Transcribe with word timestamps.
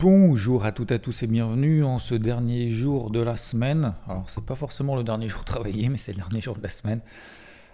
Bonjour 0.00 0.64
à 0.64 0.72
toutes 0.72 0.92
et 0.92 0.94
à 0.94 0.98
tous 0.98 1.22
et 1.22 1.26
bienvenue 1.26 1.84
en 1.84 1.98
ce 1.98 2.14
dernier 2.14 2.70
jour 2.70 3.10
de 3.10 3.20
la 3.20 3.36
semaine. 3.36 3.92
Alors 4.08 4.30
c'est 4.30 4.42
pas 4.42 4.54
forcément 4.54 4.96
le 4.96 5.04
dernier 5.04 5.28
jour 5.28 5.44
travaillé, 5.44 5.90
mais 5.90 5.98
c'est 5.98 6.12
le 6.12 6.16
dernier 6.16 6.40
jour 6.40 6.56
de 6.56 6.62
la 6.62 6.70
semaine. 6.70 7.00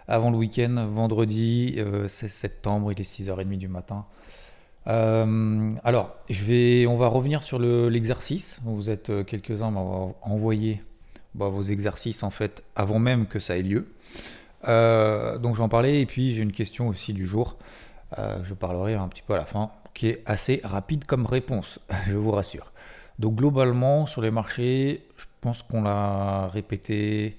Avant 0.08 0.30
le 0.30 0.36
week-end, 0.36 0.88
vendredi 0.92 1.76
euh, 1.78 2.08
16 2.08 2.30
septembre, 2.32 2.90
il 2.90 3.00
est 3.00 3.04
6h30 3.04 3.58
du 3.58 3.68
matin. 3.68 4.06
Euh, 4.88 5.72
alors, 5.84 6.16
on 6.28 6.96
va 6.96 7.06
revenir 7.06 7.44
sur 7.44 7.60
le- 7.60 7.88
l'exercice. 7.88 8.58
Vous 8.64 8.90
êtes 8.90 9.10
euh, 9.10 9.22
quelques-uns 9.22 9.68
à 9.68 9.70
m'avoir 9.70 10.14
envoyé 10.22 10.82
bah, 11.36 11.48
vos 11.48 11.62
exercices 11.62 12.24
en 12.24 12.30
fait 12.30 12.64
avant 12.74 12.98
même 12.98 13.26
que 13.26 13.38
ça 13.38 13.56
ait 13.56 13.62
lieu. 13.62 13.86
Euh, 14.66 15.38
donc 15.38 15.54
j'en 15.54 15.68
parlais 15.68 16.00
et 16.00 16.06
puis 16.06 16.32
j'ai 16.34 16.42
une 16.42 16.50
question 16.52 16.88
aussi 16.88 17.12
du 17.12 17.24
jour. 17.24 17.56
Euh, 18.18 18.38
je 18.44 18.54
parlerai 18.54 18.94
un 18.94 19.06
petit 19.06 19.22
peu 19.24 19.34
à 19.34 19.36
la 19.36 19.44
fin, 19.44 19.70
qui 19.96 20.08
est 20.08 20.22
assez 20.26 20.60
rapide 20.62 21.06
comme 21.06 21.24
réponse, 21.24 21.80
je 22.06 22.16
vous 22.16 22.30
rassure. 22.30 22.70
Donc 23.18 23.36
globalement 23.36 24.06
sur 24.06 24.20
les 24.20 24.30
marchés, 24.30 25.06
je 25.16 25.24
pense 25.40 25.62
qu'on 25.62 25.82
l'a 25.82 26.48
répété 26.48 27.36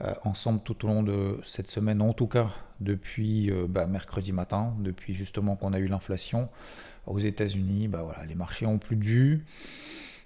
euh, 0.00 0.14
ensemble 0.24 0.60
tout 0.64 0.86
au 0.86 0.88
long 0.88 1.02
de 1.02 1.38
cette 1.44 1.70
semaine, 1.70 2.00
en 2.00 2.14
tout 2.14 2.26
cas 2.26 2.48
depuis 2.80 3.50
euh, 3.50 3.66
bah, 3.68 3.84
mercredi 3.84 4.32
matin, 4.32 4.74
depuis 4.80 5.12
justement 5.12 5.54
qu'on 5.54 5.74
a 5.74 5.78
eu 5.78 5.86
l'inflation 5.86 6.48
aux 7.06 7.18
États-Unis. 7.18 7.88
Bah, 7.88 8.00
voilà, 8.02 8.24
les 8.24 8.34
marchés 8.34 8.64
ont 8.64 8.78
plus 8.78 8.96
dû. 8.96 9.44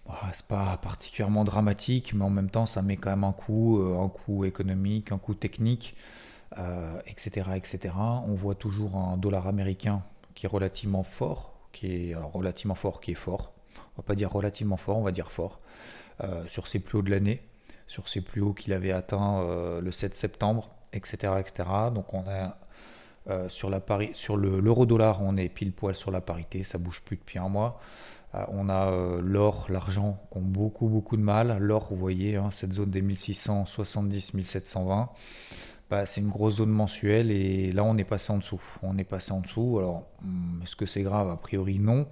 Ah, 0.08 0.30
c'est 0.34 0.46
pas 0.46 0.78
particulièrement 0.80 1.42
dramatique, 1.42 2.14
mais 2.14 2.24
en 2.24 2.30
même 2.30 2.48
temps, 2.48 2.66
ça 2.66 2.80
met 2.80 2.96
quand 2.96 3.10
même 3.10 3.24
un 3.24 3.32
coup, 3.32 3.80
euh, 3.80 4.00
un 4.00 4.08
coup 4.08 4.44
économique, 4.44 5.10
un 5.10 5.18
coup 5.18 5.34
technique, 5.34 5.96
etc., 7.06 7.50
etc. 7.56 7.94
On 8.26 8.34
voit 8.34 8.54
toujours 8.54 8.96
un 8.96 9.18
dollar 9.18 9.46
américain 9.46 10.02
qui 10.34 10.46
est 10.46 10.48
relativement 10.48 11.02
fort, 11.02 11.55
qui 11.76 12.10
est 12.10 12.14
relativement 12.14 12.74
fort, 12.74 13.00
qui 13.00 13.12
est 13.12 13.14
fort. 13.14 13.52
On 13.96 14.02
va 14.02 14.02
pas 14.02 14.14
dire 14.14 14.30
relativement 14.32 14.76
fort, 14.76 14.98
on 14.98 15.02
va 15.02 15.12
dire 15.12 15.30
fort 15.30 15.60
euh, 16.24 16.44
sur 16.48 16.68
ses 16.68 16.80
plus 16.80 16.98
hauts 16.98 17.02
de 17.02 17.10
l'année, 17.10 17.42
sur 17.86 18.08
ses 18.08 18.20
plus 18.20 18.40
hauts 18.42 18.52
qu'il 18.54 18.72
avait 18.72 18.92
atteint 18.92 19.40
euh, 19.42 19.80
le 19.80 19.92
7 19.92 20.16
septembre, 20.16 20.70
etc., 20.92 21.34
etc. 21.40 21.68
Donc 21.94 22.12
on 22.14 22.24
a 22.28 22.56
euh, 23.28 23.48
sur 23.48 23.70
la 23.70 23.80
pari- 23.80 24.12
sur 24.14 24.36
le- 24.36 24.60
l'euro-dollar, 24.60 25.22
on 25.22 25.36
est 25.36 25.48
pile 25.48 25.72
poil 25.72 25.94
sur 25.94 26.10
la 26.10 26.20
parité, 26.20 26.64
ça 26.64 26.78
bouge 26.78 27.02
plus 27.04 27.16
depuis 27.16 27.38
un 27.38 27.48
mois. 27.48 27.80
On 28.48 28.68
a 28.68 28.90
l'or, 29.22 29.64
l'argent 29.70 30.18
qui 30.30 30.36
ont 30.38 30.42
beaucoup 30.42 30.88
beaucoup 30.88 31.16
de 31.16 31.22
mal. 31.22 31.56
L'or, 31.58 31.86
vous 31.88 31.96
voyez, 31.96 32.36
hein, 32.36 32.50
cette 32.50 32.74
zone 32.74 32.90
des 32.90 33.00
1670-1720, 33.00 35.08
c'est 36.06 36.20
une 36.20 36.30
grosse 36.30 36.56
zone 36.56 36.70
mensuelle 36.70 37.30
et 37.30 37.72
là 37.72 37.84
on 37.84 37.96
est 37.96 38.04
passé 38.04 38.32
en 38.32 38.38
dessous. 38.38 38.60
On 38.82 38.98
est 38.98 39.04
passé 39.04 39.32
en 39.32 39.40
dessous. 39.40 39.78
Alors, 39.78 40.06
hum, 40.22 40.60
est-ce 40.64 40.76
que 40.76 40.86
c'est 40.86 41.02
grave? 41.02 41.30
A 41.30 41.36
priori 41.36 41.78
non. 41.78 42.06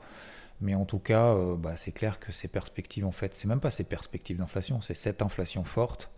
Mais 0.61 0.75
en 0.75 0.85
tout 0.85 0.99
cas, 0.99 1.27
euh, 1.35 1.57
bah, 1.57 1.75
c'est 1.77 1.93
clair 1.93 2.21
que 2.21 2.33
ces 2.33 2.49
perspectives, 2.49 3.05
en 3.07 3.13
fait, 3.13 3.35
c'est 3.35 3.49
même 3.49 3.61
pas 3.61 3.71
ces 3.71 3.85
perspectives 3.85 4.39
d'inflation, 4.39 4.81
c'est 4.81 4.95
cette 4.95 5.21
inflation 5.23 5.65
forte. 5.65 6.11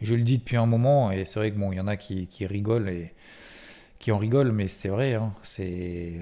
Je 0.00 0.14
le 0.14 0.22
dis 0.22 0.38
depuis 0.38 0.56
un 0.56 0.66
moment 0.66 1.10
et 1.10 1.24
c'est 1.24 1.38
vrai 1.38 1.50
que 1.50 1.58
y 1.58 1.80
en 1.80 1.86
a 1.86 1.96
qui, 1.96 2.28
rigolent 2.46 2.88
et 2.90 3.14
qui 3.98 4.12
en 4.12 4.18
rigolent, 4.18 4.52
mais 4.52 4.68
c'est 4.68 4.88
vrai, 4.88 5.14
hein, 5.14 5.32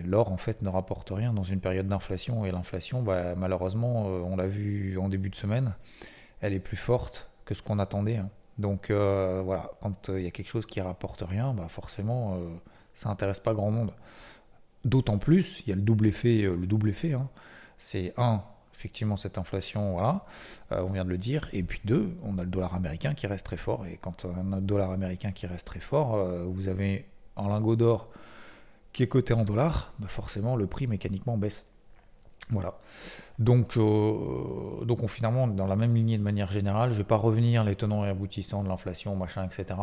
l'or 0.04 0.30
en 0.30 0.36
fait 0.36 0.62
ne 0.62 0.68
rapporte 0.68 1.10
rien 1.10 1.32
dans 1.32 1.42
une 1.42 1.60
période 1.60 1.88
d'inflation 1.88 2.44
et 2.44 2.52
l'inflation, 2.52 3.02
bah, 3.02 3.34
malheureusement, 3.34 4.04
euh, 4.06 4.20
on 4.20 4.36
l'a 4.36 4.46
vu 4.46 4.96
en 4.98 5.08
début 5.08 5.30
de 5.30 5.36
semaine, 5.36 5.74
elle 6.40 6.52
est 6.52 6.60
plus 6.60 6.76
forte 6.76 7.28
que 7.44 7.54
ce 7.54 7.62
qu'on 7.62 7.80
attendait. 7.80 8.18
hein. 8.18 8.30
Donc 8.58 8.90
euh, 8.90 9.42
voilà, 9.44 9.70
quand 9.80 10.08
euh, 10.08 10.20
il 10.20 10.24
y 10.24 10.28
a 10.28 10.30
quelque 10.30 10.48
chose 10.48 10.66
qui 10.66 10.80
rapporte 10.80 11.22
rien, 11.26 11.52
bah, 11.52 11.66
forcément, 11.68 12.36
euh, 12.36 12.38
ça 12.94 13.08
intéresse 13.08 13.40
pas 13.40 13.54
grand 13.54 13.70
monde. 13.70 13.92
D'autant 14.84 15.18
plus, 15.18 15.62
il 15.66 15.70
y 15.70 15.72
a 15.72 15.76
le 15.76 15.82
double 15.82 16.06
effet, 16.06 16.42
le 16.42 16.66
double 16.66 16.90
effet. 16.90 17.14
hein. 17.14 17.28
C'est 17.78 18.12
un, 18.18 18.42
effectivement 18.74 19.16
cette 19.16 19.38
inflation, 19.38 19.92
voilà, 19.92 20.26
on 20.70 20.90
vient 20.90 21.04
de 21.04 21.10
le 21.10 21.18
dire, 21.18 21.48
et 21.52 21.62
puis 21.62 21.80
deux, 21.84 22.16
on 22.22 22.38
a 22.38 22.42
le 22.42 22.50
dollar 22.50 22.74
américain 22.74 23.14
qui 23.14 23.26
reste 23.26 23.46
très 23.46 23.56
fort. 23.56 23.86
Et 23.86 23.98
quand 24.00 24.26
on 24.26 24.52
a 24.52 24.56
le 24.56 24.62
dollar 24.62 24.90
américain 24.90 25.32
qui 25.32 25.46
reste 25.46 25.66
très 25.66 25.80
fort, 25.80 26.16
vous 26.46 26.68
avez 26.68 27.06
un 27.36 27.48
lingot 27.48 27.76
d'or 27.76 28.10
qui 28.92 29.02
est 29.02 29.08
coté 29.08 29.32
en 29.34 29.44
dollars, 29.44 29.92
bah 29.98 30.08
forcément 30.08 30.54
le 30.54 30.66
prix 30.66 30.86
mécaniquement 30.86 31.36
baisse. 31.38 31.64
Voilà. 32.50 32.78
Donc, 33.38 33.76
euh, 33.76 34.84
donc 34.84 35.02
on, 35.02 35.08
finalement, 35.08 35.48
dans 35.48 35.66
la 35.66 35.76
même 35.76 35.94
lignée 35.94 36.18
de 36.18 36.22
manière 36.22 36.50
générale. 36.50 36.90
Je 36.90 36.94
ne 36.94 36.98
vais 36.98 37.08
pas 37.08 37.16
revenir 37.16 37.64
les 37.64 37.76
tenants 37.76 38.04
et 38.04 38.08
aboutissants 38.08 38.62
de 38.62 38.68
l'inflation, 38.68 39.16
machin, 39.16 39.44
etc. 39.46 39.80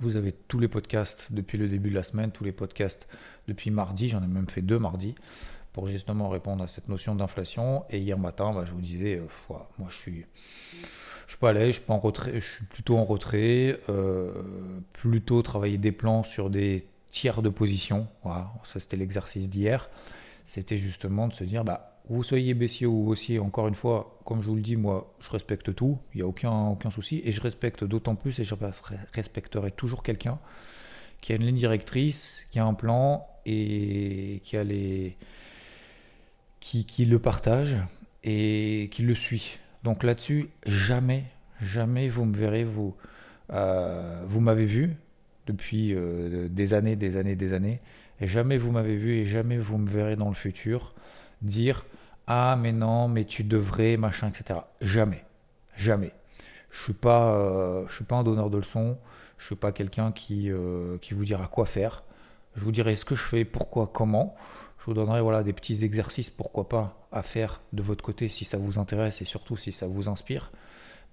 Vous 0.00 0.16
avez 0.16 0.32
tous 0.32 0.58
les 0.58 0.68
podcasts 0.68 1.28
depuis 1.30 1.58
le 1.58 1.68
début 1.68 1.90
de 1.90 1.94
la 1.94 2.02
semaine, 2.02 2.30
tous 2.30 2.44
les 2.44 2.52
podcasts 2.52 3.08
depuis 3.48 3.70
mardi. 3.70 4.08
J'en 4.08 4.22
ai 4.22 4.26
même 4.26 4.48
fait 4.48 4.62
deux 4.62 4.78
mardi 4.78 5.14
pour 5.72 5.86
justement 5.86 6.28
répondre 6.28 6.62
à 6.64 6.66
cette 6.66 6.88
notion 6.88 7.14
d'inflation. 7.14 7.84
Et 7.90 7.98
hier 7.98 8.18
matin, 8.18 8.52
bah, 8.52 8.64
je 8.66 8.72
vous 8.72 8.80
disais, 8.80 9.16
euh, 9.16 9.54
moi 9.78 9.88
je 9.88 9.96
suis, 9.96 10.26
je 11.26 11.32
suis 11.32 11.38
pas 11.38 11.50
allé, 11.50 11.66
je 11.66 11.78
suis 11.78 11.86
pas 11.86 11.94
en 11.94 11.98
retrait, 11.98 12.40
je 12.40 12.54
suis 12.54 12.66
plutôt 12.66 12.96
en 12.96 13.04
retrait, 13.04 13.78
euh, 13.88 14.32
plutôt 14.92 15.42
travailler 15.42 15.78
des 15.78 15.92
plans 15.92 16.22
sur 16.22 16.50
des 16.50 16.86
tiers 17.10 17.42
de 17.42 17.48
position. 17.48 18.08
Voilà, 18.22 18.52
ça 18.66 18.80
c'était 18.80 18.96
l'exercice 18.96 19.48
d'hier. 19.48 19.88
C'était 20.44 20.76
justement 20.76 21.28
de 21.28 21.34
se 21.34 21.44
dire, 21.44 21.64
bah, 21.64 22.00
vous 22.08 22.24
soyez 22.24 22.54
baissier 22.54 22.86
ou 22.86 23.08
haussier, 23.08 23.38
encore 23.38 23.68
une 23.68 23.74
fois, 23.74 24.18
comme 24.24 24.42
je 24.42 24.48
vous 24.48 24.56
le 24.56 24.62
dis, 24.62 24.76
moi, 24.76 25.14
je 25.20 25.30
respecte 25.30 25.74
tout, 25.74 25.98
il 26.12 26.18
n'y 26.18 26.22
a 26.22 26.26
aucun, 26.26 26.68
aucun 26.68 26.90
souci, 26.90 27.22
et 27.24 27.32
je 27.32 27.40
respecte 27.40 27.84
d'autant 27.84 28.16
plus, 28.16 28.38
et 28.40 28.44
je 28.44 28.54
respecterai 29.14 29.70
toujours 29.70 30.02
quelqu'un 30.02 30.38
qui 31.20 31.32
a 31.32 31.36
une 31.36 31.44
ligne 31.44 31.56
directrice, 31.56 32.44
qui 32.50 32.58
a 32.58 32.64
un 32.64 32.74
plan, 32.74 33.26
et 33.46 34.40
qui 34.44 34.56
a 34.56 34.64
les... 34.64 35.16
qui, 36.58 36.84
qui 36.84 37.04
le 37.04 37.18
partage, 37.18 37.76
et 38.24 38.88
qui 38.90 39.02
le 39.02 39.14
suit. 39.14 39.58
Donc 39.84 40.02
là-dessus, 40.02 40.48
jamais, 40.66 41.24
jamais 41.60 42.08
vous 42.08 42.24
me 42.24 42.36
verrez, 42.36 42.64
vous, 42.64 42.96
euh, 43.52 44.24
vous 44.26 44.40
m'avez 44.40 44.66
vu 44.66 44.96
depuis 45.46 45.94
euh, 45.94 46.48
des 46.48 46.74
années, 46.74 46.96
des 46.96 47.16
années, 47.16 47.36
des 47.36 47.52
années, 47.52 47.80
et 48.20 48.26
jamais 48.26 48.58
vous 48.58 48.70
m'avez 48.70 48.96
vu 48.96 49.14
et 49.16 49.26
jamais 49.26 49.58
vous 49.58 49.78
me 49.78 49.88
verrez 49.88 50.16
dans 50.16 50.28
le 50.28 50.34
futur 50.34 50.94
dire 51.42 51.84
ah 52.26 52.56
mais 52.56 52.70
non, 52.72 53.08
mais 53.08 53.24
tu 53.24 53.42
devrais, 53.42 53.96
machin, 53.96 54.28
etc. 54.28 54.60
Jamais, 54.80 55.24
jamais. 55.76 56.12
Je 56.70 56.80
suis 56.80 56.92
pas, 56.92 57.34
euh, 57.34 57.84
je 57.88 57.96
suis 57.96 58.04
pas 58.04 58.16
un 58.16 58.22
donneur 58.22 58.50
de 58.50 58.58
leçons. 58.58 58.98
Je 59.36 59.46
suis 59.46 59.56
pas 59.56 59.72
quelqu'un 59.72 60.12
qui, 60.12 60.50
euh, 60.50 60.96
qui 60.98 61.14
vous 61.14 61.24
dira 61.24 61.48
quoi 61.48 61.66
faire. 61.66 62.04
Je 62.54 62.62
vous 62.62 62.70
dirai 62.70 62.94
ce 62.94 63.04
que 63.04 63.16
je 63.16 63.22
fais, 63.22 63.44
pourquoi, 63.44 63.90
comment. 63.92 64.36
Je 64.78 64.84
vous 64.84 64.94
donnerai 64.94 65.20
voilà 65.20 65.42
des 65.42 65.52
petits 65.52 65.84
exercices, 65.84 66.30
pourquoi 66.30 66.68
pas, 66.68 67.08
à 67.10 67.22
faire 67.22 67.60
de 67.72 67.82
votre 67.82 68.04
côté 68.04 68.28
si 68.28 68.44
ça 68.44 68.58
vous 68.58 68.78
intéresse 68.78 69.20
et 69.22 69.24
surtout 69.24 69.56
si 69.56 69.72
ça 69.72 69.88
vous 69.88 70.08
inspire. 70.08 70.52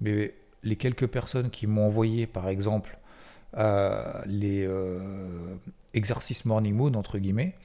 Mais 0.02 0.36
les 0.64 0.76
quelques 0.76 1.08
personnes 1.08 1.50
qui 1.50 1.68
m'ont 1.68 1.88
envoyé, 1.88 2.28
par 2.28 2.48
exemple, 2.48 2.98
les 3.58 4.66
euh, 4.66 5.56
exercices 5.94 6.46
morning 6.46 6.76
moon 6.76 6.94
entre 6.94 7.18
guillemets 7.18 7.56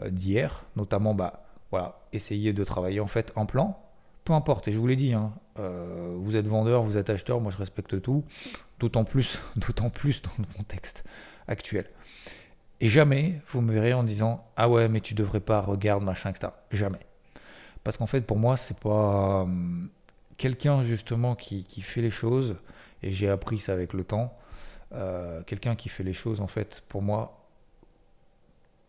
euh, 0.00 0.10
d'hier, 0.10 0.64
notamment 0.74 1.14
bah 1.14 1.44
voilà, 1.70 2.00
essayer 2.12 2.52
de 2.52 2.64
travailler 2.64 3.00
en 3.00 3.06
fait 3.06 3.32
un 3.36 3.46
plan, 3.46 3.80
peu 4.24 4.32
importe. 4.32 4.68
Et 4.68 4.72
je 4.72 4.78
vous 4.78 4.86
l'ai 4.86 4.96
dit, 4.96 5.12
hein, 5.12 5.32
euh, 5.58 6.16
vous 6.18 6.34
êtes 6.36 6.46
vendeur, 6.46 6.82
vous 6.82 6.96
êtes 6.96 7.10
acheteur, 7.10 7.40
moi 7.40 7.52
je 7.52 7.58
respecte 7.58 8.00
tout, 8.00 8.24
d'autant 8.80 9.04
plus, 9.04 9.38
d'autant 9.56 9.90
plus 9.90 10.22
dans 10.22 10.32
le 10.38 10.46
contexte 10.56 11.04
actuel. 11.46 11.86
Et 12.80 12.88
jamais 12.88 13.40
vous 13.52 13.60
me 13.60 13.72
verrez 13.72 13.92
en 13.94 14.02
disant 14.02 14.44
ah 14.56 14.68
ouais 14.68 14.88
mais 14.88 15.00
tu 15.00 15.14
devrais 15.14 15.40
pas 15.40 15.60
regarde 15.60 16.02
machin 16.02 16.30
etc. 16.30 16.52
Jamais. 16.72 16.98
Parce 17.84 17.96
qu'en 17.96 18.06
fait 18.06 18.22
pour 18.22 18.36
moi 18.36 18.56
c'est 18.56 18.78
pas 18.78 19.42
euh, 19.42 19.86
quelqu'un 20.36 20.82
justement 20.82 21.36
qui, 21.36 21.64
qui 21.64 21.82
fait 21.82 22.02
les 22.02 22.10
choses 22.10 22.56
et 23.02 23.12
j'ai 23.12 23.28
appris 23.28 23.58
ça 23.58 23.72
avec 23.72 23.92
le 23.92 24.02
temps. 24.02 24.36
Euh, 24.94 25.42
quelqu'un 25.44 25.74
qui 25.76 25.88
fait 25.88 26.04
les 26.04 26.12
choses 26.12 26.40
en 26.40 26.46
fait 26.46 26.82
pour 26.88 27.02
moi 27.02 27.46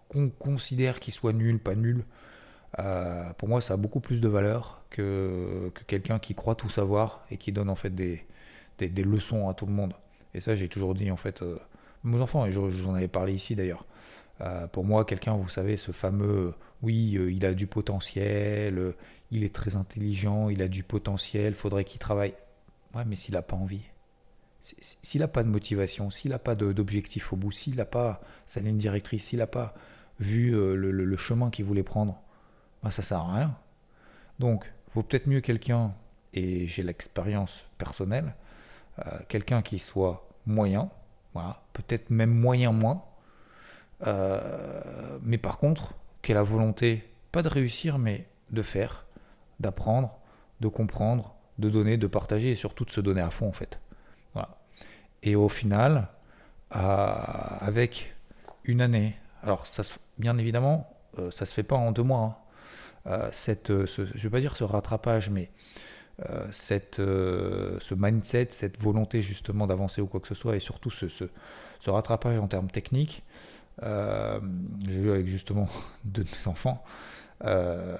qu'on 0.10 0.30
considère 0.30 1.00
qu'il 1.00 1.14
soit 1.14 1.34
nul 1.34 1.60
pas 1.60 1.76
nul. 1.76 2.06
euh, 2.80 3.32
pour 3.38 3.48
moi 3.50 3.62
ça 3.62 3.74
a 3.76 3.78
beaucoup 3.78 4.00
plus 4.02 4.22
de 4.22 4.28
valeur 4.28 4.84
que, 4.90 5.72
que 5.74 5.84
quelqu'un 5.84 6.20
qui 6.20 6.36
croit 6.36 6.56
tout 6.56 6.70
savoir 6.70 7.26
et 7.32 7.38
qui 7.38 7.52
donne 7.52 7.70
en 7.70 7.76
fait 7.76 7.90
des, 7.96 8.26
des, 8.78 9.04
leçons 9.04 9.50
à 9.50 9.54
tout 9.54 9.66
le 9.66 9.72
monde. 9.74 9.94
Et 10.34 10.42
ça 10.42 10.56
j'ai 10.56 10.68
toujours 10.70 10.94
dit 10.96 11.10
en 11.12 11.18
fait. 11.18 11.42
euh, 11.42 11.58
mes 12.04 12.22
enfants, 12.22 12.46
et 12.46 12.52
je, 12.52 12.60
vous 12.60 12.88
en 12.88 12.94
avais 12.96 13.08
parlé 13.08 13.34
ici 13.34 13.56
d'ailleurs, 13.56 13.86
Euh, 14.42 14.68
pour 14.68 14.84
moi, 14.84 15.06
quelqu'un, 15.06 15.34
vous 15.34 15.48
savez, 15.50 15.78
ce 15.78 15.92
fameux, 15.94 16.54
oui, 16.82 17.12
il 17.32 17.46
a 17.46 17.54
du 17.54 17.68
potentiel, 17.68 18.94
il 19.32 19.44
est 19.46 19.56
très 19.56 19.76
intelligent, 19.78 20.50
il 20.50 20.62
a 20.62 20.68
du 20.68 20.84
potentiel, 20.84 21.54
faudrait 21.56 21.86
qu'il 21.86 22.00
travaille. 22.00 22.34
Ouais, 22.94 23.04
mais 23.06 23.16
s'il 23.16 23.34
n'a 23.36 23.42
pas 23.42 23.56
envie, 23.56 23.84
s'il 25.02 25.22
n'a 25.22 25.28
pas 25.28 25.44
de 25.44 25.50
motivation, 25.50 26.10
s'il 26.10 26.32
n'a 26.32 26.40
pas 26.40 26.56
d'objectif 26.56 27.34
au 27.34 27.36
bout, 27.36 27.52
s'il 27.52 27.76
n'a 27.76 27.86
pas 27.86 28.22
sa 28.46 28.60
ligne 28.60 28.78
directrice, 28.78 29.26
s'il 29.26 29.40
n'a 29.40 29.48
pas 29.48 29.74
vu 30.20 30.52
le, 30.52 31.18
chemin 31.18 31.50
qu'il 31.50 31.66
voulait 31.66 31.84
prendre, 31.84 32.20
ben, 32.84 32.90
ça 32.90 33.02
sert 33.02 33.20
à 33.20 33.36
rien. 33.36 33.58
Donc, 34.40 34.72
vaut 34.94 35.04
peut-être 35.04 35.28
mieux 35.28 35.42
quelqu'un, 35.42 35.94
et 36.34 36.68
j'ai 36.68 36.84
l'expérience 36.84 37.64
personnelle, 37.78 38.34
quelqu'un 39.28 39.62
qui 39.62 39.78
soit 39.78 40.28
moyen, 40.46 40.90
peut-être 41.74 42.10
même 42.10 42.32
moyen 42.32 42.72
moins, 42.72 43.04
euh, 44.06 45.20
mais 45.24 45.38
par 45.38 45.58
contre, 45.58 45.94
qui 46.22 46.32
a 46.32 46.36
la 46.36 46.44
volonté, 46.44 47.04
pas 47.32 47.42
de 47.42 47.50
réussir, 47.50 47.98
mais 47.98 48.28
de 48.52 48.62
faire, 48.62 49.06
d'apprendre, 49.60 50.18
de 50.62 50.68
comprendre, 50.68 51.36
de 51.60 51.70
donner, 51.70 51.98
de 51.98 52.08
partager 52.08 52.52
et 52.52 52.56
surtout 52.56 52.86
de 52.86 52.92
se 52.92 53.02
donner 53.02 53.22
à 53.22 53.30
fond 53.30 53.48
en 53.48 53.54
fait. 53.54 53.80
Et 55.26 55.36
au 55.36 55.50
final, 55.50 56.08
avec 56.70 58.16
une 58.64 58.80
année, 58.80 59.18
alors 59.44 59.68
ça, 59.68 59.84
bien 60.18 60.38
évidemment, 60.38 60.90
euh, 61.20 61.32
ça 61.32 61.46
se 61.46 61.54
fait 61.54 61.64
pas 61.64 61.76
en 61.76 61.92
deux 61.92 62.04
mois. 62.04 62.20
Hein. 62.20 62.36
Euh, 63.08 63.30
cette, 63.32 63.72
je 63.86 64.24
vais 64.24 64.30
pas 64.30 64.40
dire 64.40 64.56
ce 64.56 64.64
rattrapage, 64.64 65.30
mais 65.30 65.50
cette, 66.50 66.96
ce 66.96 67.94
mindset, 67.94 68.48
cette 68.52 68.82
volonté 68.82 69.22
justement 69.22 69.68
d'avancer 69.68 70.00
ou 70.00 70.08
quoi 70.08 70.22
que 70.22 70.30
ce 70.30 70.36
soit, 70.36 70.56
et 70.56 70.62
surtout 70.62 70.90
ce, 70.90 71.30
rattrapage 71.86 72.40
en 72.40 72.48
termes 72.48 72.72
techniques, 72.72 73.24
euh, 73.84 74.40
j'ai 74.88 75.00
vu 75.00 75.12
avec 75.12 75.28
justement 75.28 75.68
deux 76.06 76.24
de 76.24 76.30
mes 76.30 76.48
enfants, 76.48 76.84
euh, 77.44 77.98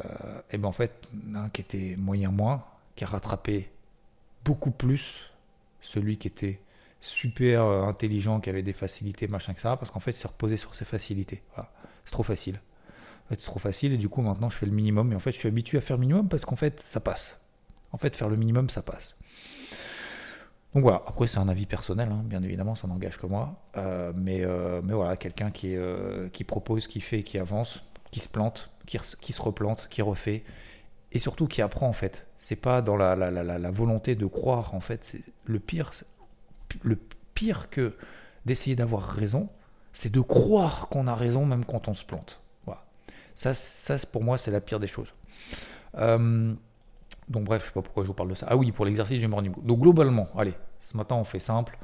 et 0.52 0.58
ben 0.58 0.68
en 0.68 0.72
fait, 0.72 1.10
un 1.36 1.50
qui 1.50 1.62
était 1.62 1.96
moyen 1.98 2.32
moins, 2.32 2.64
qui 2.96 3.04
a 3.04 3.08
rattrapé 3.08 3.70
beaucoup 4.46 4.72
plus 4.72 5.32
celui 5.82 6.18
qui 6.18 6.28
était 6.28 6.60
super 7.02 7.64
euh, 7.64 7.84
intelligent, 7.84 8.40
qui 8.40 8.50
avait 8.50 8.64
des 8.64 8.74
facilités, 8.74 9.28
machin 9.28 9.54
que 9.54 9.62
ça, 9.62 9.78
parce 9.78 9.92
qu'en 9.92 10.00
fait, 10.00 10.12
il 10.12 10.18
s'est 10.18 10.28
reposé 10.28 10.58
sur 10.58 10.76
ses 10.76 10.86
facilités. 10.86 11.44
C'est 12.06 12.12
trop 12.12 12.24
facile. 12.24 12.60
En 13.26 13.30
fait, 13.30 13.40
c'est 13.40 13.48
trop 13.48 13.60
facile, 13.60 13.94
et 13.94 13.98
du 13.98 14.10
coup, 14.10 14.22
maintenant, 14.22 14.50
je 14.50 14.58
fais 14.58 14.66
le 14.66 14.72
minimum, 14.72 15.12
et 15.12 15.16
en 15.16 15.20
fait, 15.20 15.32
je 15.32 15.40
suis 15.40 15.48
habitué 15.48 15.78
à 15.78 15.82
faire 15.82 15.98
minimum 15.98 16.28
parce 16.28 16.46
qu'en 16.46 16.56
fait, 16.56 16.80
ça 16.80 17.00
passe. 17.00 17.46
En 17.92 17.98
fait, 17.98 18.16
faire 18.16 18.30
le 18.30 18.36
minimum, 18.36 18.70
ça 18.70 18.82
passe. 18.82 19.16
Donc 20.76 20.84
voilà, 20.84 21.04
après 21.08 21.28
c'est 21.28 21.38
un 21.38 21.48
avis 21.48 21.66
personnel, 21.66 22.10
hein, 22.12 22.22
bien 22.26 22.44
évidemment, 22.44 22.76
ça 22.76 22.86
n'engage 22.86 23.18
que 23.18 23.26
moi. 23.26 23.56
Euh, 23.78 24.12
mais, 24.14 24.44
euh, 24.44 24.82
mais 24.84 24.94
voilà, 24.94 25.16
quelqu'un 25.16 25.50
qui, 25.50 25.78
propose, 26.46 26.88
qui 26.88 27.00
fait, 27.00 27.24
qui 27.24 27.40
avance, 27.40 27.82
qui 28.12 28.20
se 28.20 28.28
plante, 28.28 28.70
qui, 28.86 29.00
qui, 29.22 29.32
se 29.32 29.42
replante, 29.42 29.88
qui 29.90 30.02
refait, 30.02 30.44
et 31.14 31.20
surtout 31.20 31.48
qui 31.48 31.62
apprend 31.62 31.88
en 31.88 31.94
fait. 31.94 32.28
C'est 32.38 32.58
pas 32.58 32.82
dans 32.82 32.98
la, 32.98 33.16
la, 33.16 33.32
la, 33.32 33.58
la, 33.58 33.72
volonté 33.72 34.16
de 34.16 34.26
croire 34.26 34.76
en 34.76 34.82
fait. 34.82 35.06
C'est 35.06 35.22
le 35.46 35.60
pire, 35.60 35.94
le 36.84 36.98
pire 37.34 37.70
que 37.70 37.94
d'essayer 38.46 38.76
d'avoir 38.76 39.04
raison, 39.04 39.50
c'est 39.94 40.12
de 40.12 40.22
croire 40.22 40.88
qu'on 40.90 41.08
a 41.08 41.16
raison 41.16 41.46
même 41.46 41.66
quand 41.66 41.88
on 41.88 41.94
se 41.94 42.06
plante. 42.06 42.42
Voilà. 42.66 42.84
Ça, 43.34 43.54
ça 43.54 43.98
pour 44.12 44.24
moi, 44.24 44.38
c'est 44.38 44.52
la 44.52 44.62
pire 44.62 44.80
des 44.80 44.88
choses. 44.88 45.14
Donc 47.30 47.46
bref, 47.46 47.64
je 47.64 47.68
sais 47.68 47.74
pas 47.74 47.82
pourquoi 47.82 48.04
je 48.04 48.08
vous 48.08 48.14
parle 48.14 48.30
de 48.30 48.36
ça. 48.36 48.48
Ah 48.50 48.56
oui, 48.56 48.72
pour 48.72 48.86
l'exercice 48.86 49.20
du 49.20 49.28
morning 49.28 49.54
Donc 49.64 49.80
globalement, 49.80 50.28
allez, 50.38 50.54
ce 50.82 50.96
matin 50.96 51.16
on 51.16 51.24
fait 51.24 51.40
simple. 51.40 51.78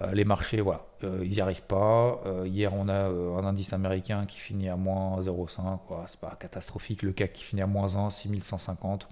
Euh, 0.00 0.12
les 0.12 0.24
marchés, 0.24 0.60
voilà, 0.60 0.82
euh, 1.02 1.20
ils 1.24 1.30
n'y 1.30 1.40
arrivent 1.40 1.62
pas. 1.62 2.20
Euh, 2.24 2.46
hier, 2.46 2.72
on 2.72 2.88
a 2.88 3.08
un 3.08 3.44
indice 3.44 3.72
américain 3.72 4.26
qui 4.26 4.38
finit 4.38 4.68
à 4.68 4.76
moins 4.76 5.20
0,5. 5.20 5.78
C'est 6.06 6.20
pas 6.20 6.36
catastrophique. 6.38 7.02
Le 7.02 7.12
CAC 7.12 7.32
qui 7.32 7.44
finit 7.44 7.62
à 7.62 7.66
moins 7.66 7.96
1, 7.96 8.10
6150. 8.10 9.08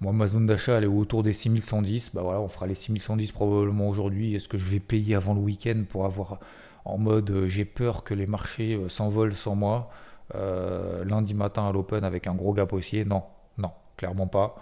Moi, 0.00 0.12
ma 0.12 0.28
zone 0.28 0.46
d'achat, 0.46 0.78
elle 0.78 0.84
est 0.84 0.86
autour 0.86 1.22
des 1.22 1.32
6110. 1.32 2.10
Bah 2.14 2.22
voilà, 2.22 2.40
on 2.40 2.48
fera 2.48 2.66
les 2.66 2.74
6110 2.74 3.32
probablement 3.32 3.88
aujourd'hui. 3.88 4.34
Est-ce 4.34 4.48
que 4.48 4.58
je 4.58 4.66
vais 4.66 4.80
payer 4.80 5.14
avant 5.14 5.34
le 5.34 5.40
week-end 5.40 5.84
pour 5.88 6.04
avoir 6.04 6.38
en 6.84 6.98
mode 6.98 7.46
j'ai 7.46 7.64
peur 7.64 8.04
que 8.04 8.14
les 8.14 8.26
marchés 8.26 8.80
s'envolent 8.88 9.34
sans 9.34 9.56
moi 9.56 9.90
lundi 10.34 11.34
matin 11.34 11.66
à 11.66 11.72
l'open 11.72 12.04
avec 12.04 12.26
un 12.26 12.34
gros 12.34 12.52
gap 12.52 12.72
haussier? 12.72 13.04
Non, 13.04 13.24
non, 13.56 13.72
clairement 13.96 14.28
pas. 14.28 14.56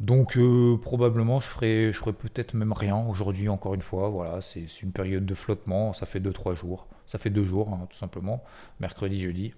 Donc 0.00 0.36
euh, 0.36 0.76
probablement 0.80 1.40
je 1.40 1.48
ferai, 1.48 1.92
je 1.92 1.98
ferai 1.98 2.12
peut-être 2.12 2.54
même 2.54 2.72
rien 2.72 2.96
aujourd'hui 2.96 3.48
encore 3.48 3.74
une 3.74 3.82
fois. 3.82 4.08
Voilà, 4.08 4.40
c'est 4.42 4.66
une 4.82 4.92
période 4.92 5.26
de 5.26 5.34
flottement, 5.34 5.92
ça 5.92 6.06
fait 6.06 6.20
2-3 6.20 6.54
jours. 6.54 6.86
Ça 7.06 7.18
fait 7.18 7.30
deux 7.30 7.44
jours 7.44 7.70
hein, 7.72 7.86
tout 7.90 7.96
simplement, 7.96 8.44
mercredi, 8.80 9.20
jeudi. 9.20 9.54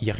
Hier, 0.00 0.16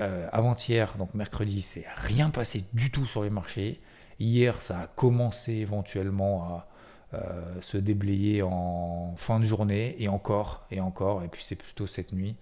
euh, 0.00 0.28
avant-hier, 0.32 0.94
donc 0.98 1.14
mercredi, 1.14 1.62
c'est 1.62 1.84
rien 1.96 2.30
passé 2.30 2.64
du 2.72 2.90
tout 2.90 3.04
sur 3.04 3.22
les 3.22 3.30
marchés. 3.30 3.80
Hier, 4.18 4.60
ça 4.62 4.80
a 4.80 4.86
commencé 4.86 5.52
éventuellement 5.52 6.44
à 6.44 6.68
euh, 7.14 7.60
se 7.60 7.76
déblayer 7.76 8.42
en 8.42 9.14
fin 9.16 9.40
de 9.40 9.44
journée 9.44 9.96
et 9.98 10.08
encore 10.08 10.66
et 10.70 10.80
encore. 10.80 11.22
Et 11.22 11.28
puis 11.28 11.42
c'est 11.46 11.56
plutôt 11.56 11.86
cette 11.86 12.12
nuit 12.12 12.36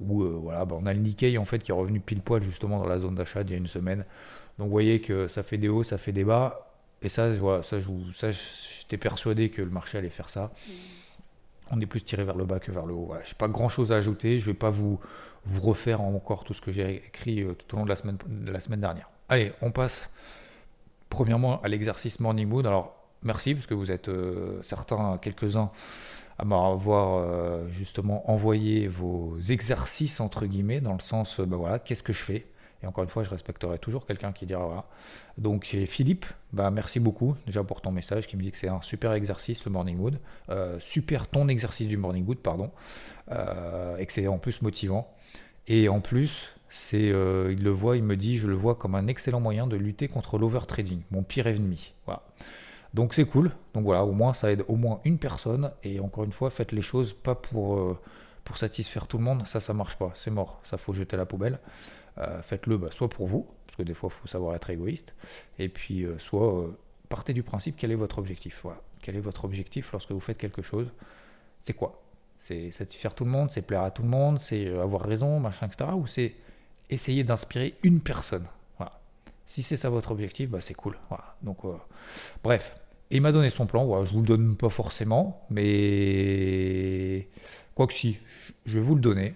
où 0.00 0.22
voilà, 0.24 0.64
bah, 0.64 0.76
on 0.78 0.86
a 0.86 0.94
le 0.94 1.00
Nikkei 1.00 1.36
en 1.38 1.44
fait 1.44 1.58
qui 1.58 1.70
est 1.70 1.74
revenu 1.74 2.00
pile 2.00 2.20
poil 2.20 2.42
justement 2.42 2.78
dans 2.78 2.86
la 2.86 2.98
zone 2.98 3.14
d'achat 3.14 3.42
il 3.42 3.50
y 3.50 3.54
a 3.54 3.56
une 3.56 3.66
semaine. 3.66 4.04
Donc 4.58 4.66
vous 4.66 4.72
voyez 4.72 5.00
que 5.00 5.28
ça 5.28 5.42
fait 5.42 5.58
des 5.58 5.68
hauts, 5.68 5.82
ça 5.82 5.98
fait 5.98 6.12
des 6.12 6.24
bas. 6.24 6.62
Et 7.02 7.10
ça, 7.10 7.30
voilà, 7.34 7.62
ça, 7.62 7.76
j'étais 8.32 8.96
persuadé 8.96 9.50
que 9.50 9.60
le 9.60 9.70
marché 9.70 9.98
allait 9.98 10.08
faire 10.08 10.30
ça. 10.30 10.52
Mm. 10.66 10.72
On 11.70 11.80
est 11.80 11.86
plus 11.86 12.02
tiré 12.02 12.24
vers 12.24 12.36
le 12.36 12.44
bas 12.44 12.60
que 12.60 12.70
vers 12.70 12.86
le 12.86 12.94
haut. 12.94 13.12
Je 13.24 13.30
n'ai 13.30 13.34
pas 13.38 13.48
grand 13.48 13.68
chose 13.68 13.92
à 13.92 13.96
ajouter. 13.96 14.38
Je 14.38 14.48
ne 14.48 14.52
vais 14.52 14.58
pas 14.58 14.70
vous, 14.70 15.00
refaire 15.60 16.00
encore 16.00 16.44
tout 16.44 16.54
ce 16.54 16.60
que 16.60 16.72
j'ai 16.72 16.96
écrit 17.06 17.42
euh, 17.42 17.54
tout 17.54 17.74
au 17.74 17.78
long 17.78 17.84
de 17.84 17.88
la 17.88 17.96
semaine, 17.96 18.18
de 18.26 18.52
la 18.52 18.60
semaine 18.60 18.80
dernière. 18.80 19.08
Allez, 19.28 19.52
on 19.62 19.70
passe 19.70 20.10
premièrement 21.08 21.60
à 21.62 21.68
l'exercice 21.68 22.20
Morning 22.20 22.48
Mood. 22.48 22.66
Alors, 22.66 22.96
merci 23.22 23.54
parce 23.54 23.66
que 23.66 23.74
vous 23.74 23.90
êtes 23.90 24.08
euh, 24.08 24.60
certains, 24.62 25.18
quelques-uns, 25.18 25.70
à 26.38 26.44
m'avoir 26.44 27.18
euh, 27.18 27.68
justement 27.68 28.30
envoyé 28.30 28.88
vos 28.88 29.38
exercices 29.48 30.20
entre 30.20 30.46
guillemets, 30.46 30.80
dans 30.80 30.92
le 30.92 31.00
sens, 31.00 31.40
ben 31.40 31.56
voilà, 31.56 31.78
qu'est-ce 31.78 32.02
que 32.02 32.12
je 32.12 32.22
fais? 32.22 32.46
Encore 32.86 33.04
une 33.04 33.10
fois, 33.10 33.22
je 33.22 33.30
respecterai 33.30 33.78
toujours 33.78 34.06
quelqu'un 34.06 34.32
qui 34.32 34.46
dira 34.46 34.64
voilà. 34.64 34.84
Donc 35.38 35.66
j'ai 35.70 35.86
Philippe, 35.86 36.26
bah, 36.52 36.70
merci 36.70 37.00
beaucoup 37.00 37.36
déjà 37.46 37.62
pour 37.64 37.80
ton 37.80 37.92
message 37.92 38.26
qui 38.26 38.36
me 38.36 38.42
dit 38.42 38.50
que 38.50 38.56
c'est 38.56 38.68
un 38.68 38.82
super 38.82 39.12
exercice 39.12 39.64
le 39.64 39.70
morning 39.70 39.98
wood, 39.98 40.18
euh, 40.50 40.78
super 40.80 41.28
ton 41.28 41.48
exercice 41.48 41.88
du 41.88 41.96
morning 41.96 42.26
wood, 42.26 42.38
pardon, 42.38 42.70
euh, 43.30 43.96
et 43.96 44.06
que 44.06 44.12
c'est 44.12 44.28
en 44.28 44.38
plus 44.38 44.62
motivant. 44.62 45.12
Et 45.68 45.88
en 45.88 46.00
plus, 46.00 46.54
c'est, 46.70 47.10
euh, 47.10 47.52
il 47.52 47.62
le 47.62 47.70
voit, 47.70 47.96
il 47.96 48.04
me 48.04 48.16
dit, 48.16 48.36
je 48.36 48.46
le 48.46 48.54
vois 48.54 48.74
comme 48.74 48.94
un 48.94 49.06
excellent 49.08 49.40
moyen 49.40 49.66
de 49.66 49.76
lutter 49.76 50.08
contre 50.08 50.38
l'overtrading, 50.38 51.02
mon 51.10 51.22
pire 51.22 51.46
ennemi. 51.46 51.92
Voilà. 52.06 52.22
Donc 52.94 53.14
c'est 53.14 53.24
cool. 53.24 53.50
Donc 53.74 53.84
voilà, 53.84 54.04
au 54.04 54.12
moins 54.12 54.32
ça 54.32 54.50
aide 54.50 54.64
au 54.68 54.76
moins 54.76 55.00
une 55.04 55.18
personne. 55.18 55.72
Et 55.82 56.00
encore 56.00 56.24
une 56.24 56.32
fois, 56.32 56.50
faites 56.50 56.72
les 56.72 56.82
choses 56.82 57.12
pas 57.12 57.34
pour, 57.34 57.98
pour 58.44 58.56
satisfaire 58.56 59.06
tout 59.06 59.18
le 59.18 59.24
monde. 59.24 59.46
Ça, 59.46 59.60
ça 59.60 59.74
marche 59.74 59.96
pas. 59.96 60.12
C'est 60.14 60.30
mort. 60.30 60.60
Ça 60.64 60.78
faut 60.78 60.94
jeter 60.94 61.16
la 61.16 61.26
poubelle. 61.26 61.58
Euh, 62.18 62.40
faites-le 62.42 62.78
bah, 62.78 62.88
soit 62.90 63.08
pour 63.08 63.26
vous, 63.26 63.46
parce 63.66 63.76
que 63.76 63.82
des 63.82 63.92
fois 63.92 64.10
il 64.12 64.18
faut 64.18 64.28
savoir 64.28 64.54
être 64.54 64.70
égoïste, 64.70 65.14
et 65.58 65.68
puis 65.68 66.04
euh, 66.04 66.18
soit 66.18 66.62
euh, 66.62 66.76
partez 67.08 67.34
du 67.34 67.42
principe 67.42 67.76
quel 67.76 67.92
est 67.92 67.96
votre 67.96 68.18
objectif? 68.18 68.64
Quel 69.02 69.16
est 69.16 69.20
votre 69.20 69.44
objectif 69.44 69.92
lorsque 69.92 70.12
vous 70.12 70.20
faites 70.20 70.38
quelque 70.38 70.62
chose? 70.62 70.88
C'est 71.60 71.74
quoi? 71.74 72.02
C'est 72.38 72.70
satisfaire 72.70 73.14
tout 73.14 73.24
le 73.24 73.30
monde, 73.30 73.50
c'est 73.50 73.62
plaire 73.62 73.82
à 73.82 73.90
tout 73.90 74.02
le 74.02 74.08
monde, 74.08 74.40
c'est 74.40 74.68
avoir 74.78 75.02
raison, 75.02 75.40
machin, 75.40 75.66
etc. 75.66 75.90
Ou 75.94 76.06
c'est 76.06 76.34
essayer 76.90 77.24
d'inspirer 77.24 77.74
une 77.82 78.00
personne? 78.00 78.46
Voilà. 78.78 79.00
Si 79.46 79.62
c'est 79.62 79.76
ça 79.76 79.90
votre 79.90 80.10
objectif, 80.10 80.48
bah, 80.48 80.60
c'est 80.60 80.74
cool. 80.74 80.98
Voilà. 81.08 81.36
Donc, 81.42 81.58
bref, 82.44 82.76
il 83.10 83.20
m'a 83.20 83.32
donné 83.32 83.50
son 83.50 83.66
plan. 83.66 83.84
Voilà, 83.84 84.04
je 84.04 84.12
vous 84.12 84.20
le 84.20 84.26
donne 84.26 84.56
pas 84.56 84.70
forcément, 84.70 85.44
mais 85.50 87.28
quoi 87.74 87.86
que 87.86 87.94
si, 87.94 88.18
je 88.64 88.78
vais 88.78 88.84
vous 88.84 88.94
le 88.94 89.00
donner. 89.00 89.34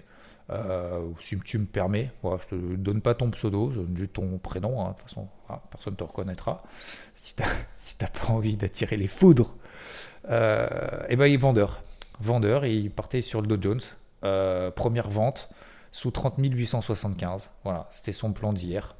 Euh, 0.50 1.10
si 1.20 1.38
tu 1.40 1.58
me 1.58 1.66
permets, 1.66 2.10
voilà, 2.22 2.40
je 2.42 2.56
te 2.56 2.76
donne 2.76 3.00
pas 3.00 3.14
ton 3.14 3.30
pseudo, 3.30 3.70
je 3.70 3.80
donne 3.80 3.96
juste 3.96 4.14
ton 4.14 4.38
prénom, 4.38 4.80
hein, 4.80 4.88
de 4.88 4.94
toute 4.94 5.02
façon, 5.02 5.28
personne 5.70 5.92
ne 5.92 5.98
te 5.98 6.04
reconnaîtra. 6.04 6.58
Si 7.14 7.34
tu 7.36 7.42
n'as 8.00 8.08
pas 8.08 8.32
envie 8.32 8.56
d'attirer 8.56 8.96
les 8.96 9.06
foudres, 9.06 9.54
euh, 10.28 10.66
et 11.02 11.12
eh 11.12 11.16
ben 11.16 11.26
il 11.26 11.34
est 11.34 11.38
vendeur. 11.38 11.82
Vendeur, 12.20 12.66
il 12.66 12.90
partait 12.90 13.22
sur 13.22 13.40
le 13.40 13.46
Dow 13.46 13.56
Jones. 13.60 13.80
Euh, 14.24 14.70
première 14.70 15.08
vente 15.08 15.48
sous 15.92 16.10
30 16.10 16.34
875. 16.38 17.50
Voilà, 17.64 17.88
c'était 17.90 18.12
son 18.12 18.32
plan 18.32 18.52
d'hier. 18.52 18.96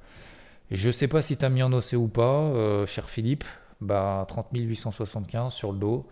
Je 0.70 0.90
sais 0.90 1.08
pas 1.08 1.20
si 1.20 1.36
tu 1.36 1.44
as 1.44 1.48
mis 1.48 1.62
en 1.62 1.72
OC 1.72 1.92
ou 1.94 2.08
pas, 2.08 2.22
euh, 2.22 2.86
cher 2.86 3.10
Philippe. 3.10 3.44
Bah, 3.80 4.24
30 4.28 4.48
875 4.52 5.52
sur 5.52 5.72
le 5.72 5.78
dos. 5.78 6.06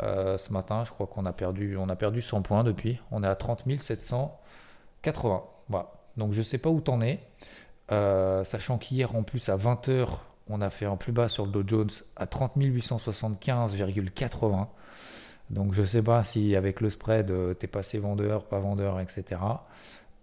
ce 0.00 0.52
matin, 0.52 0.84
je 0.84 0.90
crois 0.90 1.06
qu'on 1.06 1.26
a 1.26 1.32
perdu, 1.32 1.76
a 1.78 1.96
perdu 1.96 2.20
100 2.20 2.42
points 2.42 2.64
depuis. 2.64 3.00
On 3.10 3.22
est 3.22 3.28
à 3.28 3.36
30 3.36 3.64
700. 3.80 4.40
80. 5.02 5.42
Voilà. 5.68 5.90
Donc 6.16 6.32
je 6.32 6.38
ne 6.38 6.44
sais 6.44 6.58
pas 6.58 6.70
où 6.70 6.80
t'en 6.80 7.00
es. 7.00 7.20
Euh, 7.90 8.44
sachant 8.44 8.78
qu'hier 8.78 9.14
en 9.14 9.22
plus 9.22 9.48
à 9.48 9.56
20h, 9.56 10.08
on 10.48 10.60
a 10.60 10.70
fait 10.70 10.86
un 10.86 10.96
plus 10.96 11.12
bas 11.12 11.28
sur 11.28 11.46
le 11.46 11.52
Dow 11.52 11.62
Jones 11.66 11.90
à 12.16 12.26
30 12.26 12.56
875,80. 12.56 14.66
Donc 15.50 15.74
je 15.74 15.82
sais 15.82 16.02
pas 16.02 16.24
si 16.24 16.56
avec 16.56 16.80
le 16.80 16.90
spread, 16.90 17.30
euh, 17.30 17.54
t'es 17.54 17.66
passé 17.66 17.98
vendeur, 17.98 18.44
pas 18.44 18.58
vendeur, 18.58 19.00
etc. 19.00 19.40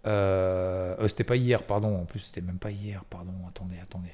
Euh, 0.06 1.08
c'était 1.08 1.24
pas 1.24 1.36
hier, 1.36 1.62
pardon. 1.62 2.00
En 2.00 2.04
plus, 2.04 2.20
c'était 2.20 2.40
même 2.40 2.58
pas 2.58 2.70
hier, 2.70 3.04
pardon. 3.04 3.32
Attendez, 3.48 3.76
attendez. 3.80 4.12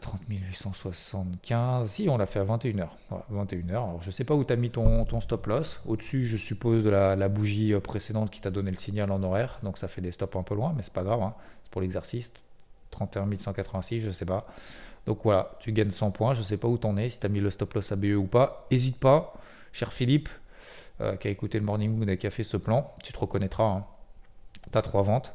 30 0.00 0.20
875. 0.28 1.88
Si, 1.88 2.08
on 2.08 2.16
l'a 2.16 2.26
fait 2.26 2.38
à 2.38 2.44
21h. 2.44 2.88
21h. 3.32 3.70
Alors, 3.70 4.02
je 4.02 4.10
sais 4.10 4.24
pas 4.24 4.34
où 4.34 4.44
tu 4.44 4.52
as 4.52 4.56
mis 4.56 4.70
ton, 4.70 5.20
stop 5.20 5.46
loss. 5.46 5.80
Au-dessus, 5.86 6.26
je 6.26 6.36
suppose, 6.36 6.84
de 6.84 6.90
la, 6.90 7.28
bougie 7.28 7.74
précédente 7.82 8.30
qui 8.30 8.40
t'a 8.40 8.50
donné 8.50 8.70
le 8.70 8.76
signal 8.76 9.10
en 9.10 9.22
horaire. 9.22 9.58
Donc, 9.62 9.78
ça 9.78 9.88
fait 9.88 10.00
des 10.00 10.12
stops 10.12 10.36
un 10.36 10.42
peu 10.42 10.54
loin, 10.54 10.72
mais 10.76 10.82
c'est 10.82 10.92
pas 10.92 11.02
grave. 11.02 11.22
Hein. 11.22 11.34
C'est 11.62 11.70
pour 11.70 11.80
l'exercice. 11.80 12.32
31 12.90 13.28
186, 13.38 14.00
je 14.00 14.10
sais 14.10 14.24
pas. 14.24 14.46
Donc 15.06 15.20
voilà, 15.24 15.56
tu 15.60 15.72
gagnes 15.72 15.90
100 15.90 16.10
points. 16.10 16.34
Je 16.34 16.42
sais 16.42 16.56
pas 16.56 16.68
où 16.68 16.76
t'en 16.76 16.96
es, 16.96 17.08
si 17.08 17.18
tu 17.18 17.28
mis 17.28 17.40
le 17.40 17.50
stop 17.50 17.74
loss 17.74 17.92
ABE 17.92 18.16
ou 18.16 18.26
pas. 18.26 18.66
Hésite 18.70 18.98
pas, 18.98 19.34
cher 19.72 19.92
Philippe, 19.92 20.28
euh, 21.00 21.16
qui 21.16 21.28
a 21.28 21.30
écouté 21.30 21.58
le 21.58 21.64
Morning 21.64 21.96
Moon 21.96 22.08
et 22.08 22.18
qui 22.18 22.26
a 22.26 22.30
fait 22.30 22.44
ce 22.44 22.56
plan. 22.56 22.92
Tu 23.02 23.12
te 23.12 23.18
reconnaîtras. 23.18 23.64
Hein. 23.64 23.86
Tu 24.70 24.76
as 24.76 24.82
trois 24.82 25.02
ventes. 25.02 25.34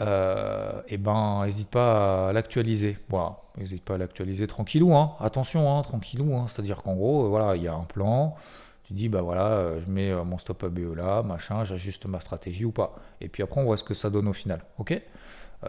Euh, 0.00 0.82
et 0.88 0.96
ben, 0.96 1.44
n'hésite 1.44 1.70
pas 1.70 2.28
à 2.28 2.32
l'actualiser. 2.32 2.98
Voilà, 3.08 3.32
n'hésite 3.56 3.84
pas 3.84 3.94
à 3.94 3.98
l'actualiser 3.98 4.46
tranquillou. 4.46 4.94
Hein. 4.94 5.14
Attention, 5.20 5.76
hein, 5.76 5.82
tranquillou. 5.82 6.34
Hein. 6.34 6.46
C'est-à-dire 6.48 6.82
qu'en 6.82 6.94
gros, 6.94 7.24
euh, 7.24 7.28
voilà, 7.28 7.56
il 7.56 7.62
y 7.62 7.68
a 7.68 7.74
un 7.74 7.84
plan. 7.84 8.36
Tu 8.84 8.92
dis, 8.92 9.08
bah 9.08 9.22
voilà, 9.22 9.80
je 9.80 9.90
mets 9.90 10.14
mon 10.24 10.36
stop 10.36 10.62
ABE 10.62 10.94
là, 10.94 11.22
machin, 11.22 11.64
j'ajuste 11.64 12.04
ma 12.04 12.20
stratégie 12.20 12.66
ou 12.66 12.70
pas. 12.70 12.94
Et 13.22 13.28
puis 13.28 13.42
après, 13.42 13.62
on 13.62 13.64
voit 13.64 13.78
ce 13.78 13.84
que 13.84 13.94
ça 13.94 14.10
donne 14.10 14.28
au 14.28 14.34
final. 14.34 14.62
Ok? 14.76 15.00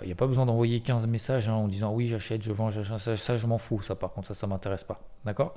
Il 0.01 0.07
n'y 0.07 0.11
a 0.11 0.15
pas 0.15 0.27
besoin 0.27 0.45
d'envoyer 0.45 0.81
15 0.81 1.07
messages 1.07 1.47
en 1.47 1.69
disant 1.69 1.93
oui, 1.93 2.09
j'achète, 2.09 2.41
je 2.41 2.51
vends, 2.51 2.71
j'achète. 2.71 3.15
Ça, 3.15 3.37
je 3.37 3.47
m'en 3.47 3.57
fous. 3.57 3.81
Ça, 3.81 3.95
par 3.95 4.11
contre, 4.11 4.27
ça, 4.27 4.33
ça 4.33 4.47
m'intéresse 4.47 4.83
pas. 4.83 4.99
D'accord? 5.23 5.55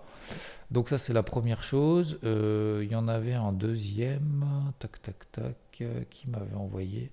Donc, 0.71 0.89
ça, 0.89 0.99
c'est 0.99 1.13
la 1.13 1.25
première 1.25 1.65
chose. 1.65 2.21
Euh, 2.23 2.83
il 2.85 2.93
y 2.93 2.95
en 2.95 3.09
avait 3.09 3.35
un 3.35 3.53
deuxième. 3.53 4.45
Tac, 4.79 5.03
tac, 5.03 5.33
tac. 5.33 5.55
Euh, 5.81 6.03
qui 6.11 6.29
m'avait 6.29 6.57
envoyé 6.57 7.13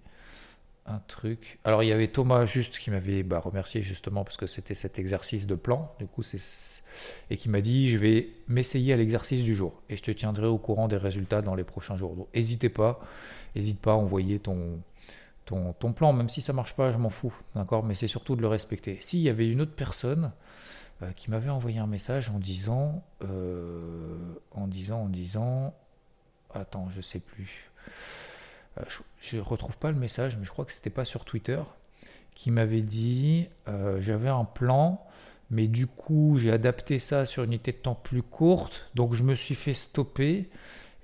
un 0.86 1.00
truc. 1.08 1.60
Alors, 1.64 1.84
il 1.84 1.88
y 1.88 1.92
avait 1.92 2.08
Thomas 2.08 2.46
juste 2.46 2.78
qui 2.78 2.92
m'avait 2.92 3.24
bah, 3.24 3.40
remercié 3.40 3.82
justement 3.82 4.24
parce 4.24 4.38
que 4.38 4.48
c'était 4.48 4.76
cet 4.76 5.00
exercice 5.00 5.48
de 5.48 5.56
plan. 5.56 5.94
Du 6.00 6.06
coup. 6.06 6.24
Et 7.30 7.38
qui 7.38 7.50
m'a 7.50 7.62
dit 7.62 7.90
je 7.90 7.98
vais 7.98 8.30
m'essayer 8.48 8.94
à 8.94 8.96
l'exercice 8.96 9.44
du 9.44 9.54
jour 9.54 9.82
et 9.90 9.98
je 9.98 10.04
te 10.04 10.12
tiendrai 10.12 10.48
au 10.48 10.58
courant 10.58 10.88
des 10.88 10.98
résultats 10.98 11.42
dans 11.42 11.56
les 11.56 11.64
prochains 11.64 11.96
jours. 11.96 12.16
Donc, 12.16 12.28
n'hésitez 12.34 12.70
pas, 12.70 13.02
n'hésite 13.56 13.82
pas 13.82 13.94
à 13.94 13.96
envoyer 13.96 14.40
ton, 14.40 14.80
ton, 15.46 15.94
plan, 15.94 16.14
même 16.14 16.30
si 16.30 16.42
ça 16.42 16.54
marche 16.54 16.76
pas, 16.76 16.92
je 16.92 16.98
m'en 16.98 17.10
fous, 17.10 17.34
d'accord? 17.56 17.84
Mais 17.84 17.96
c'est 17.96 18.08
surtout 18.08 18.36
de 18.36 18.42
le 18.42 18.48
respecter. 18.48 18.98
S'il 19.02 19.20
y 19.20 19.30
avait 19.30 19.48
une 19.50 19.62
autre 19.62 19.76
personne 19.76 20.32
euh, 21.04 21.12
qui 21.12 21.30
m'avait 21.30 21.50
envoyé 21.50 21.80
un 21.80 21.88
message 21.88 22.30
en 22.30 22.40
disant, 22.40 23.04
euh, 23.24 24.18
en 24.52 24.68
disant, 24.68 25.02
en 25.02 25.10
disant, 25.10 25.74
attends, 26.54 26.90
je 26.96 27.02
sais 27.02 27.20
plus, 27.20 27.70
je, 29.22 29.38
ne 29.38 29.42
retrouve 29.42 29.78
pas 29.78 29.92
le 29.92 29.98
message, 29.98 30.38
mais 30.38 30.46
je 30.46 30.52
crois 30.52 30.66
que 30.66 30.74
c'était 30.74 30.90
pas 30.90 31.06
sur 31.06 31.26
Twitter, 31.26 31.62
qui 32.34 32.52
m'avait 32.52 32.82
dit, 32.82 33.48
j'avais 34.00 34.30
un 34.30 34.46
plan, 34.46 35.06
mais 35.50 35.68
du 35.68 35.88
coup 35.88 36.38
j'ai 36.38 36.52
adapté 36.52 37.00
ça 37.00 37.26
sur 37.26 37.44
une 37.44 37.54
unité 37.54 37.72
de 37.72 37.78
temps 37.78 37.96
plus 37.96 38.24
courte, 38.24 38.90
donc 38.96 39.14
je 39.14 39.24
me 39.24 39.36
suis 39.36 39.56
fait 39.56 39.74
stopper 39.74 40.50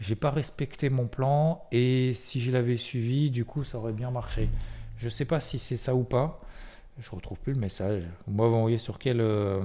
j'ai 0.02 0.16
pas 0.16 0.32
respecté 0.32 0.90
mon 0.90 1.06
plan 1.06 1.64
et 1.72 2.14
si 2.16 2.42
je 2.42 2.52
l'avais 2.52 2.76
suivi, 2.76 3.30
du 3.30 3.46
coup, 3.46 3.64
ça 3.64 3.78
aurait 3.78 3.94
bien 3.94 4.10
marché. 4.10 4.50
Je 4.98 5.08
sais 5.10 5.26
pas 5.26 5.40
si 5.40 5.60
c'est 5.60 5.78
ça 5.78 5.94
ou 5.94 6.04
pas. 6.04 6.42
Je 6.98 7.10
retrouve 7.12 7.40
plus 7.40 7.54
le 7.54 7.60
message. 7.60 8.04
Moi, 8.28 8.50
vous 8.50 8.56
envoyez 8.56 8.80
sur 8.80 8.98
quel. 8.98 9.22
Euh, 9.22 9.64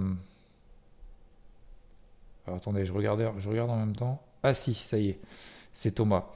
attendez, 2.46 2.84
je 2.84 2.92
regarde, 2.92 3.32
je 3.38 3.48
regarde 3.48 3.70
en 3.70 3.78
même 3.78 3.96
temps. 3.96 4.22
Ah 4.42 4.52
si, 4.52 4.74
ça 4.74 4.98
y 4.98 5.08
est. 5.08 5.18
C'est 5.72 5.92
Thomas. 5.92 6.26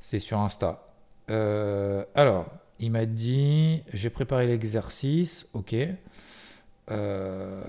C'est 0.00 0.18
sur 0.18 0.40
Insta. 0.40 0.87
Euh, 1.30 2.04
alors, 2.14 2.46
il 2.78 2.90
m'a 2.90 3.06
dit 3.06 3.82
j'ai 3.92 4.10
préparé 4.10 4.46
l'exercice. 4.46 5.46
Ok. 5.52 5.74
Euh, 6.90 7.62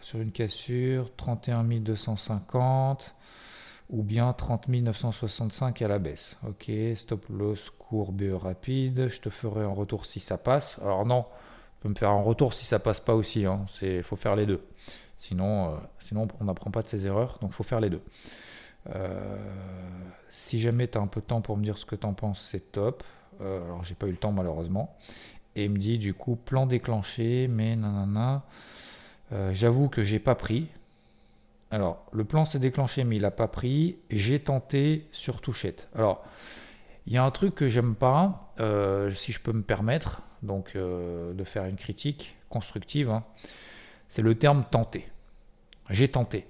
sur 0.00 0.20
une 0.20 0.32
cassure, 0.32 1.14
31 1.16 1.64
250 1.64 3.14
ou 3.90 4.02
bien 4.02 4.32
30 4.32 4.68
965 4.68 5.82
à 5.82 5.88
la 5.88 5.98
baisse. 5.98 6.36
Ok, 6.46 6.70
stop 6.96 7.26
loss, 7.28 7.70
courbe 7.70 8.22
rapide, 8.32 9.08
je 9.08 9.20
te 9.20 9.30
ferai 9.30 9.64
un 9.64 9.72
retour 9.72 10.06
si 10.06 10.20
ça 10.20 10.38
passe. 10.38 10.78
Alors 10.82 11.06
non, 11.06 11.22
tu 11.22 11.82
peux 11.82 11.88
me 11.88 11.94
faire 11.94 12.10
un 12.10 12.22
retour 12.22 12.54
si 12.54 12.64
ça 12.64 12.78
passe 12.78 13.00
pas 13.00 13.14
aussi, 13.14 13.40
il 13.40 13.46
hein. 13.46 13.66
faut 14.02 14.16
faire 14.16 14.36
les 14.36 14.46
deux. 14.46 14.62
Sinon, 15.16 15.72
euh, 15.72 15.76
sinon 15.98 16.28
on 16.40 16.44
n'apprend 16.44 16.70
pas 16.70 16.82
de 16.82 16.88
ses 16.88 17.06
erreurs, 17.06 17.38
donc 17.40 17.52
faut 17.52 17.64
faire 17.64 17.80
les 17.80 17.90
deux. 17.90 18.02
Euh, 18.94 19.36
si 20.28 20.58
jamais 20.58 20.88
tu 20.88 20.98
as 20.98 21.00
un 21.00 21.06
peu 21.06 21.20
de 21.20 21.26
temps 21.26 21.40
pour 21.40 21.56
me 21.56 21.64
dire 21.64 21.78
ce 21.78 21.84
que 21.84 21.96
tu 21.96 22.06
en 22.06 22.14
penses, 22.14 22.46
c'est 22.50 22.72
top. 22.72 23.02
Euh, 23.40 23.64
alors 23.64 23.84
j'ai 23.84 23.94
pas 23.94 24.06
eu 24.06 24.12
le 24.12 24.16
temps 24.16 24.32
malheureusement. 24.32 24.96
Et 25.56 25.68
me 25.68 25.78
dit 25.78 25.98
du 25.98 26.14
coup 26.14 26.36
plan 26.36 26.66
déclenché, 26.66 27.48
mais 27.48 27.76
nanana. 27.76 28.44
J'avoue 29.52 29.90
que 29.90 30.02
j'ai 30.02 30.20
pas 30.20 30.34
pris, 30.34 30.68
alors, 31.70 32.06
le 32.12 32.24
plan 32.24 32.44
s'est 32.44 32.58
déclenché, 32.58 33.04
mais 33.04 33.16
il 33.16 33.22
n'a 33.22 33.30
pas 33.30 33.48
pris. 33.48 33.98
J'ai 34.10 34.40
tenté 34.40 35.06
sur 35.12 35.40
touchette. 35.40 35.88
Alors, 35.94 36.24
il 37.06 37.12
y 37.12 37.18
a 37.18 37.24
un 37.24 37.30
truc 37.30 37.54
que 37.54 37.68
j'aime 37.68 37.94
pas, 37.94 38.54
euh, 38.60 39.10
si 39.10 39.32
je 39.32 39.40
peux 39.40 39.52
me 39.52 39.62
permettre, 39.62 40.22
donc 40.42 40.72
euh, 40.76 41.34
de 41.34 41.44
faire 41.44 41.66
une 41.66 41.76
critique 41.76 42.36
constructive, 42.48 43.10
hein, 43.10 43.24
c'est 44.08 44.22
le 44.22 44.34
terme 44.34 44.64
tenter. 44.70 45.08
J'ai 45.90 46.08
tenté. 46.08 46.46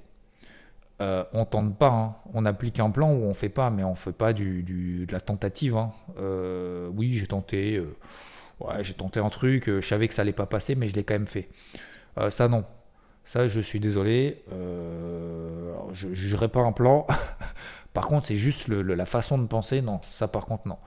Euh, 1.01 1.25
on 1.33 1.45
tente 1.45 1.79
pas, 1.79 1.91
hein. 1.91 2.17
on 2.35 2.45
applique 2.45 2.81
un 2.81 2.91
plan 2.91 3.13
ou 3.13 3.25
on 3.25 3.35
fait 3.35 3.49
pas, 3.49 3.71
mais 3.71 3.85
on 3.85 3.95
fait 3.95 4.13
pas 4.13 4.33
du, 4.33 4.63
de 4.65 5.13
la 5.13 5.21
tentative. 5.21 5.77
Hein. 5.77 5.93
oui, 6.95 7.15
j'ai 7.19 7.27
tenté, 7.27 7.81
ouais, 8.61 8.83
j'ai 8.83 8.95
tenté 8.95 9.21
un 9.21 9.29
truc, 9.31 9.67
je 9.67 9.87
savais 9.87 10.09
que 10.09 10.15
ça 10.15 10.23
allait 10.23 10.33
pas 10.33 10.47
passer, 10.47 10.75
mais 10.75 10.89
je 10.89 10.95
l'ai 10.95 11.05
quand 11.05 11.15
même 11.15 11.27
fait. 11.27 11.49
ça 12.31 12.49
non, 12.49 12.65
ça, 13.29 13.47
je 13.47 13.61
suis 13.61 13.79
désolé. 13.79 14.43
Euh, 14.51 15.75
je 15.93 16.15
jugerai 16.15 16.49
pas 16.49 16.61
un 16.61 16.73
plan. 16.73 17.07
par 17.93 18.07
contre, 18.09 18.27
c'est 18.27 18.37
juste 18.37 18.69
la 18.69 19.05
façon 19.05 19.37
de 19.37 19.47
penser. 19.47 19.83
Non, 19.83 20.01
ça, 20.01 20.29
par 20.29 20.47
contre, 20.47 20.67
non. 20.67 20.79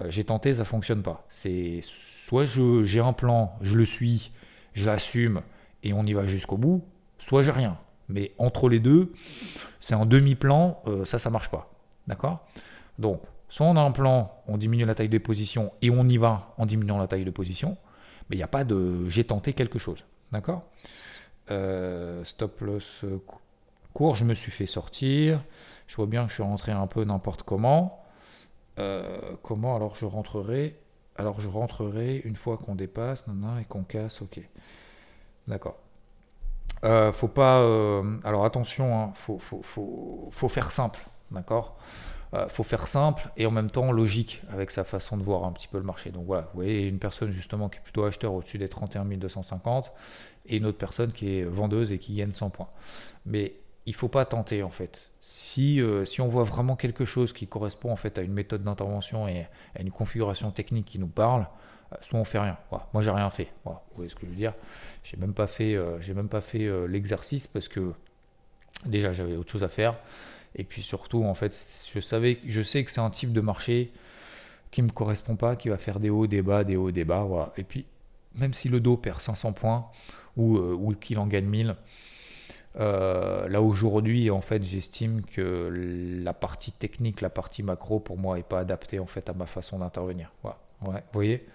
Euh, 0.00 0.06
j'ai 0.08 0.22
tenté, 0.22 0.54
ça 0.54 0.64
fonctionne 0.64 1.02
pas. 1.02 1.26
C'est 1.28 1.80
soit 1.82 2.44
j'ai 2.44 3.00
un 3.00 3.12
plan, 3.12 3.58
je 3.62 3.76
le 3.76 3.84
suis, 3.84 4.30
je 4.74 4.86
l'assume 4.86 5.42
et 5.82 5.92
on 5.92 6.06
y 6.06 6.12
va 6.12 6.24
jusqu'au 6.24 6.56
bout, 6.56 6.84
soit 7.18 7.42
j'ai 7.42 7.50
rien. 7.50 7.76
Mais 8.12 8.32
entre 8.38 8.68
les 8.68 8.78
deux, 8.78 9.12
c'est 9.80 9.94
en 9.94 10.06
demi-plan, 10.06 10.82
euh, 10.86 11.04
ça, 11.04 11.18
ça 11.18 11.30
marche 11.30 11.50
pas. 11.50 11.70
D'accord? 12.06 12.46
Donc, 12.98 13.22
soit 13.48 13.66
on 13.66 13.76
a 13.76 13.80
un 13.80 13.90
plan, 13.90 14.32
on 14.46 14.58
diminue 14.58 14.84
la 14.84 14.94
taille 14.94 15.08
de 15.08 15.18
position 15.18 15.72
et 15.82 15.90
on 15.90 16.04
y 16.08 16.18
va 16.18 16.54
en 16.58 16.66
diminuant 16.66 16.98
la 16.98 17.06
taille 17.06 17.24
de 17.24 17.30
position, 17.30 17.76
mais 18.28 18.36
il 18.36 18.38
n'y 18.38 18.44
a 18.44 18.48
pas 18.48 18.64
de 18.64 19.08
j'ai 19.08 19.24
tenté 19.24 19.52
quelque 19.52 19.78
chose. 19.78 20.04
D'accord? 20.30 20.64
Euh, 21.50 22.24
stop 22.24 22.60
loss 22.60 23.04
court, 23.92 24.16
je 24.16 24.24
me 24.24 24.34
suis 24.34 24.52
fait 24.52 24.66
sortir. 24.66 25.42
Je 25.86 25.96
vois 25.96 26.06
bien 26.06 26.24
que 26.24 26.30
je 26.30 26.34
suis 26.34 26.42
rentré 26.42 26.72
un 26.72 26.86
peu 26.86 27.04
n'importe 27.04 27.42
comment. 27.42 28.02
Euh, 28.78 29.36
comment 29.42 29.76
alors 29.76 29.94
je 29.96 30.06
rentrerai? 30.06 30.78
Alors 31.16 31.40
je 31.40 31.48
rentrerai 31.48 32.22
une 32.24 32.36
fois 32.36 32.56
qu'on 32.56 32.74
dépasse 32.74 33.26
et 33.60 33.64
qu'on 33.64 33.82
casse. 33.82 34.22
Ok. 34.22 34.40
D'accord. 35.46 35.78
Faut 37.12 37.28
pas. 37.28 37.58
alors 38.24 38.44
attention, 38.44 38.94
hein, 38.94 39.12
faut, 39.14 40.48
faire 40.48 40.72
simple. 40.72 41.00
D'accord? 41.30 41.76
Faut 42.48 42.62
faire 42.62 42.88
simple 42.88 43.28
et 43.36 43.44
en 43.44 43.50
même 43.50 43.70
temps 43.70 43.92
logique 43.92 44.42
avec 44.50 44.70
sa 44.70 44.84
façon 44.84 45.18
de 45.18 45.22
voir 45.22 45.44
un 45.44 45.52
petit 45.52 45.68
peu 45.68 45.76
le 45.76 45.84
marché. 45.84 46.10
Donc 46.10 46.24
voilà, 46.26 46.42
vous 46.42 46.62
voyez 46.62 46.88
une 46.88 46.98
personne 46.98 47.30
justement 47.30 47.68
qui 47.68 47.78
est 47.78 47.82
plutôt 47.82 48.04
acheteur 48.04 48.32
au-dessus 48.32 48.58
des 48.58 48.68
31 48.70 49.04
250 49.04 49.92
et 50.46 50.56
une 50.56 50.66
autre 50.66 50.78
personne 50.78 51.12
qui 51.12 51.38
est 51.38 51.44
vendeuse 51.44 51.92
et 51.92 51.98
qui 51.98 52.14
gagne 52.14 52.32
100 52.32 52.50
points. 52.50 52.68
Mais 53.26 53.52
il 53.86 53.94
faut 53.94 54.08
pas 54.08 54.24
tenter 54.24 54.62
en 54.62 54.70
fait. 54.70 55.11
Si, 55.24 55.80
euh, 55.80 56.04
si 56.04 56.20
on 56.20 56.26
voit 56.26 56.42
vraiment 56.42 56.74
quelque 56.74 57.04
chose 57.04 57.32
qui 57.32 57.46
correspond 57.46 57.92
en 57.92 57.96
fait 57.96 58.18
à 58.18 58.22
une 58.22 58.32
méthode 58.32 58.64
d'intervention 58.64 59.28
et 59.28 59.46
à 59.76 59.80
une 59.80 59.92
configuration 59.92 60.50
technique 60.50 60.84
qui 60.84 60.98
nous 60.98 61.06
parle, 61.06 61.46
euh, 61.92 61.96
soit 62.00 62.18
on 62.18 62.24
fait 62.24 62.40
rien. 62.40 62.58
Voilà. 62.70 62.88
Moi 62.92 63.04
j'ai 63.04 63.12
rien 63.12 63.30
fait. 63.30 63.46
Vous 63.64 63.72
voyez 63.94 64.10
ce 64.10 64.16
que 64.16 64.22
je 64.26 64.30
veux 64.30 64.36
dire? 64.36 64.52
J'ai 65.04 65.16
même 65.16 65.32
pas 65.32 65.46
fait, 65.46 65.76
euh, 65.76 66.00
même 66.12 66.28
pas 66.28 66.40
fait 66.40 66.68
l'exercice 66.88 67.46
parce 67.46 67.68
que 67.68 67.92
déjà 68.84 69.12
j'avais 69.12 69.36
autre 69.36 69.52
chose 69.52 69.62
à 69.62 69.68
faire. 69.68 69.94
Et 70.56 70.64
puis 70.64 70.82
surtout 70.82 71.22
en 71.22 71.34
fait, 71.34 71.56
je 71.94 72.00
savais, 72.00 72.40
je 72.44 72.60
sais 72.60 72.84
que 72.84 72.90
c'est 72.90 73.00
un 73.00 73.10
type 73.10 73.32
de 73.32 73.40
marché 73.40 73.92
qui 74.72 74.82
me 74.82 74.90
correspond 74.90 75.36
pas, 75.36 75.54
qui 75.54 75.68
va 75.68 75.78
faire 75.78 76.00
des 76.00 76.10
hauts, 76.10 76.26
des 76.26 76.42
bas, 76.42 76.64
des 76.64 76.74
hauts, 76.74 76.90
des 76.90 77.04
bas. 77.04 77.52
Et 77.56 77.62
puis 77.62 77.86
même 78.34 78.54
si 78.54 78.68
le 78.68 78.80
dos 78.80 78.96
perd 78.96 79.20
500 79.20 79.52
points, 79.52 79.86
ou, 80.36 80.58
ou 80.58 80.94
qu'il 80.94 81.20
en 81.20 81.28
gagne 81.28 81.46
1000. 81.46 81.76
Euh, 82.80 83.48
là 83.48 83.60
aujourd'hui, 83.60 84.30
en 84.30 84.40
fait, 84.40 84.62
j'estime 84.62 85.22
que 85.22 85.70
la 86.22 86.32
partie 86.32 86.72
technique, 86.72 87.20
la 87.20 87.30
partie 87.30 87.62
macro, 87.62 88.00
pour 88.00 88.18
moi, 88.18 88.36
n'est 88.36 88.42
pas 88.42 88.60
adaptée 88.60 88.98
en 88.98 89.06
fait 89.06 89.28
à 89.28 89.34
ma 89.34 89.46
façon 89.46 89.78
d'intervenir. 89.78 90.32
Ouais, 90.44 90.52
vous 90.80 90.92
voyez? 91.12 91.46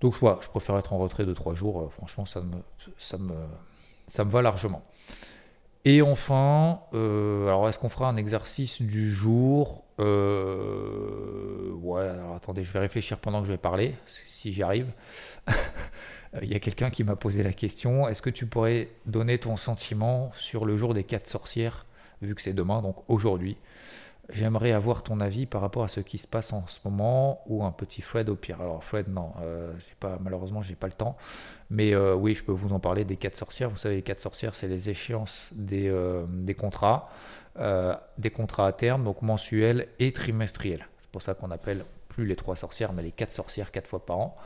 Donc, 0.00 0.14
voilà, 0.20 0.38
je 0.42 0.48
préfère 0.48 0.76
être 0.78 0.92
en 0.92 0.98
retrait 0.98 1.24
de 1.24 1.32
3 1.32 1.54
jours. 1.54 1.80
Euh, 1.80 1.88
franchement, 1.88 2.26
ça 2.26 2.40
me, 2.40 2.56
ça 2.98 3.18
me, 3.18 3.34
ça 4.08 4.24
me 4.24 4.30
va 4.30 4.42
largement. 4.42 4.82
Et 5.84 6.00
enfin, 6.00 6.80
euh, 6.94 7.48
alors 7.48 7.68
est-ce 7.68 7.76
qu'on 7.78 7.88
fera 7.88 8.08
un 8.08 8.16
exercice 8.16 8.80
du 8.82 9.10
jour? 9.12 9.84
Ouais, 9.98 10.06
alors 12.08 12.34
attendez, 12.36 12.64
je 12.64 12.72
vais 12.72 12.78
réfléchir 12.78 13.18
pendant 13.18 13.40
que 13.40 13.46
je 13.46 13.52
vais 13.52 13.58
parler, 13.58 13.96
si 14.06 14.52
j'y 14.52 14.62
arrive. 14.62 14.92
Il 16.40 16.50
y 16.50 16.54
a 16.54 16.60
quelqu'un 16.60 16.88
qui 16.88 17.04
m'a 17.04 17.14
posé 17.14 17.42
la 17.42 17.52
question, 17.52 18.08
est-ce 18.08 18.22
que 18.22 18.30
tu 18.30 18.46
pourrais 18.46 18.88
donner 19.04 19.36
ton 19.36 19.58
sentiment 19.58 20.32
sur 20.38 20.64
le 20.64 20.78
jour 20.78 20.94
des 20.94 21.04
quatre 21.04 21.28
sorcières, 21.28 21.84
vu 22.22 22.34
que 22.34 22.40
c'est 22.40 22.54
demain, 22.54 22.80
donc 22.80 22.96
aujourd'hui? 23.08 23.58
J'aimerais 24.30 24.72
avoir 24.72 25.02
ton 25.02 25.20
avis 25.20 25.46
par 25.46 25.60
rapport 25.60 25.82
à 25.82 25.88
ce 25.88 26.00
qui 26.00 26.16
se 26.16 26.26
passe 26.26 26.52
en 26.52 26.66
ce 26.68 26.78
moment 26.84 27.42
ou 27.46 27.64
un 27.64 27.72
petit 27.72 28.00
Fred 28.00 28.30
au 28.30 28.36
pire. 28.36 28.62
Alors 28.62 28.82
Fred, 28.82 29.08
non, 29.08 29.32
euh, 29.42 29.74
pas, 30.00 30.18
malheureusement, 30.22 30.62
j'ai 30.62 30.76
pas 30.76 30.86
le 30.86 30.92
temps. 30.94 31.16
Mais 31.70 31.92
euh, 31.92 32.14
oui, 32.14 32.34
je 32.34 32.44
peux 32.44 32.52
vous 32.52 32.72
en 32.72 32.78
parler 32.78 33.04
des 33.04 33.16
quatre 33.16 33.36
sorcières. 33.36 33.68
Vous 33.68 33.76
savez, 33.76 33.96
les 33.96 34.02
quatre 34.02 34.20
sorcières, 34.20 34.54
c'est 34.54 34.68
les 34.68 34.88
échéances 34.88 35.48
des, 35.52 35.88
euh, 35.88 36.24
contrats, 36.56 37.10
des 38.16 38.30
contrats 38.30 38.68
à 38.68 38.72
terme, 38.72 39.04
donc 39.04 39.20
mensuels 39.20 39.88
et 39.98 40.12
trimestriels. 40.12 40.86
C'est 41.00 41.10
pour 41.10 41.22
ça 41.22 41.34
qu'on 41.34 41.50
appelle 41.50 41.84
plus 42.08 42.24
les 42.24 42.36
trois 42.36 42.56
sorcières, 42.56 42.92
mais 42.92 43.02
les 43.02 43.12
quatre 43.12 43.32
sorcières 43.32 43.72
quatre 43.72 43.88
fois 43.88 44.06
par 44.06 44.18
an. 44.18 44.36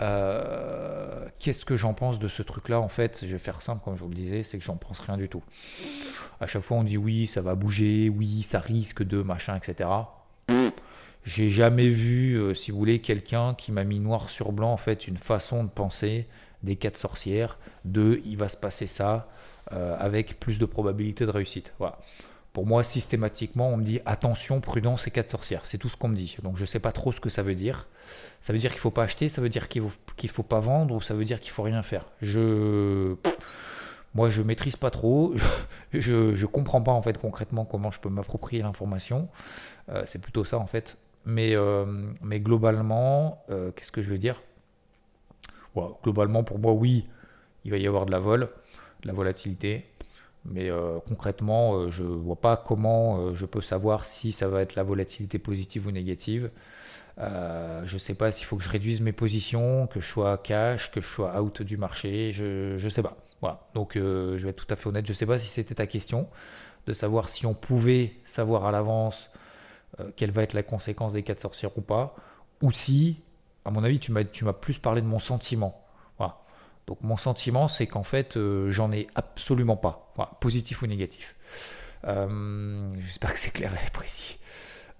Euh, 0.00 1.26
qu'est-ce 1.38 1.64
que 1.64 1.76
j'en 1.76 1.94
pense 1.94 2.18
de 2.18 2.28
ce 2.28 2.42
truc-là 2.42 2.80
En 2.80 2.88
fait, 2.88 3.20
je 3.22 3.32
vais 3.32 3.38
faire 3.38 3.62
simple, 3.62 3.82
comme 3.84 3.96
je 3.96 4.02
vous 4.02 4.08
le 4.08 4.14
disais, 4.14 4.42
c'est 4.42 4.58
que 4.58 4.64
j'en 4.64 4.76
pense 4.76 5.00
rien 5.00 5.16
du 5.16 5.28
tout. 5.28 5.42
À 6.40 6.46
chaque 6.46 6.62
fois, 6.62 6.78
on 6.78 6.84
dit 6.84 6.96
oui, 6.96 7.26
ça 7.26 7.42
va 7.42 7.54
bouger, 7.54 8.08
oui, 8.08 8.42
ça 8.42 8.58
risque 8.60 9.02
de 9.02 9.22
machin, 9.22 9.56
etc. 9.56 9.88
J'ai 11.24 11.50
jamais 11.50 11.88
vu, 11.88 12.34
euh, 12.34 12.54
si 12.54 12.70
vous 12.70 12.78
voulez, 12.78 13.00
quelqu'un 13.00 13.54
qui 13.54 13.70
m'a 13.70 13.84
mis 13.84 14.00
noir 14.00 14.28
sur 14.28 14.50
blanc, 14.50 14.72
en 14.72 14.76
fait, 14.76 15.06
une 15.06 15.18
façon 15.18 15.62
de 15.62 15.68
penser 15.68 16.26
des 16.62 16.76
quatre 16.76 16.98
sorcières, 16.98 17.58
de 17.84 18.20
il 18.24 18.36
va 18.36 18.48
se 18.48 18.56
passer 18.56 18.86
ça, 18.86 19.28
euh, 19.72 19.96
avec 19.98 20.40
plus 20.40 20.58
de 20.58 20.64
probabilité 20.64 21.24
de 21.24 21.30
réussite. 21.30 21.72
Voilà. 21.78 21.98
Pour 22.52 22.66
moi, 22.66 22.84
systématiquement, 22.84 23.70
on 23.70 23.78
me 23.78 23.82
dit 23.82 24.00
attention, 24.04 24.60
prudence 24.60 25.06
et 25.06 25.10
quatre 25.10 25.30
sorcières. 25.30 25.64
C'est 25.64 25.78
tout 25.78 25.88
ce 25.88 25.96
qu'on 25.96 26.08
me 26.08 26.16
dit. 26.16 26.36
Donc 26.42 26.56
je 26.56 26.62
ne 26.62 26.66
sais 26.66 26.80
pas 26.80 26.92
trop 26.92 27.10
ce 27.10 27.20
que 27.20 27.30
ça 27.30 27.42
veut 27.42 27.54
dire. 27.54 27.88
Ça 28.42 28.52
veut 28.52 28.58
dire 28.58 28.70
qu'il 28.70 28.78
ne 28.78 28.82
faut 28.82 28.90
pas 28.90 29.04
acheter, 29.04 29.28
ça 29.30 29.40
veut 29.40 29.48
dire 29.48 29.68
qu'il 29.68 29.82
ne 29.82 30.28
faut, 30.28 30.42
pas 30.42 30.60
vendre, 30.60 30.94
ou 30.94 31.00
ça 31.00 31.14
veut 31.14 31.24
dire 31.24 31.40
qu'il 31.40 31.50
faut 31.50 31.62
rien 31.62 31.82
faire. 31.82 32.06
Je. 32.20 33.14
Moi, 34.14 34.28
je 34.28 34.42
maîtrise 34.42 34.76
pas 34.76 34.90
trop. 34.90 35.34
Je 35.94 36.38
ne 36.40 36.46
comprends 36.46 36.82
pas 36.82 36.92
en 36.92 37.02
fait 37.02 37.18
concrètement 37.18 37.64
comment 37.66 37.90
je 37.90 38.00
peux 38.00 38.08
m'approprier 38.08 38.62
l'information. 38.62 39.28
Euh, 39.90 40.04
c'est 40.06 40.20
plutôt 40.20 40.44
ça 40.44 40.58
en 40.58 40.66
fait. 40.66 40.96
Mais, 41.24 41.54
euh, 41.54 41.84
mais 42.22 42.40
globalement, 42.40 43.44
euh, 43.50 43.70
qu'est-ce 43.72 43.92
que 43.92 44.02
je 44.02 44.10
veux 44.10 44.18
dire? 44.18 44.42
Globalement, 46.02 46.44
pour 46.44 46.58
moi, 46.58 46.72
oui, 46.72 47.06
il 47.64 47.70
va 47.70 47.78
y 47.78 47.86
avoir 47.86 48.06
de 48.06 48.10
la 48.10 48.18
vol, 48.18 48.50
de 49.02 49.06
la 49.06 49.12
volatilité. 49.12 49.86
Mais 50.44 50.70
euh, 50.70 50.98
concrètement, 51.06 51.74
euh, 51.76 51.90
je 51.90 52.02
ne 52.02 52.08
vois 52.08 52.40
pas 52.40 52.56
comment 52.56 53.18
euh, 53.18 53.34
je 53.34 53.46
peux 53.46 53.60
savoir 53.60 54.04
si 54.04 54.32
ça 54.32 54.48
va 54.48 54.62
être 54.62 54.74
la 54.74 54.82
volatilité 54.82 55.38
positive 55.38 55.86
ou 55.86 55.92
négative. 55.92 56.50
je 57.18 57.92
ne 57.92 57.98
sais 57.98 58.14
pas 58.14 58.32
s'il 58.32 58.46
faut 58.46 58.56
que 58.56 58.64
je 58.64 58.68
réduise 58.68 59.00
mes 59.00 59.12
positions, 59.12 59.86
que 59.86 60.00
je 60.00 60.06
sois 60.06 60.38
cash, 60.38 60.90
que 60.90 61.00
je 61.00 61.06
sois 61.06 61.40
out 61.40 61.62
du 61.62 61.76
marché. 61.76 62.32
Je 62.32 62.82
ne 62.82 62.88
sais 62.88 63.02
pas. 63.02 63.16
Voilà. 63.40 63.60
Donc 63.74 63.92
je 63.94 64.36
vais 64.38 64.50
être 64.50 64.66
tout 64.66 64.72
à 64.72 64.76
fait 64.76 64.88
honnête. 64.88 65.06
Je 65.06 65.12
ne 65.12 65.16
sais 65.16 65.26
pas 65.26 65.38
si 65.38 65.46
c'était 65.46 65.74
ta 65.74 65.86
question 65.86 66.28
de 66.86 66.92
savoir 66.92 67.28
si 67.28 67.46
on 67.46 67.54
pouvait 67.54 68.14
savoir 68.24 68.64
à 68.66 68.72
l'avance 68.72 69.30
quelle 70.16 70.32
va 70.32 70.42
être 70.42 70.54
la 70.54 70.62
conséquence 70.62 71.12
des 71.12 71.22
quatre 71.22 71.40
sorcières 71.40 71.76
ou 71.78 71.82
pas. 71.82 72.16
Ou 72.62 72.72
si, 72.72 73.20
à 73.64 73.70
mon 73.70 73.84
avis, 73.84 74.00
tu 74.00 74.12
m'as 74.12 74.52
plus 74.52 74.78
parlé 74.78 75.02
de 75.02 75.06
mon 75.06 75.18
sentiment. 75.20 75.81
Donc 76.86 77.02
mon 77.02 77.16
sentiment, 77.16 77.68
c'est 77.68 77.86
qu'en 77.86 78.02
fait, 78.02 78.36
euh, 78.36 78.70
j'en 78.70 78.92
ai 78.92 79.06
absolument 79.14 79.76
pas, 79.76 80.12
positif 80.40 80.82
ou 80.82 80.86
négatif. 80.86 81.36
Euh, 82.06 82.92
j'espère 83.00 83.32
que 83.32 83.38
c'est 83.38 83.52
clair 83.52 83.72
et 83.74 83.90
précis. 83.90 84.38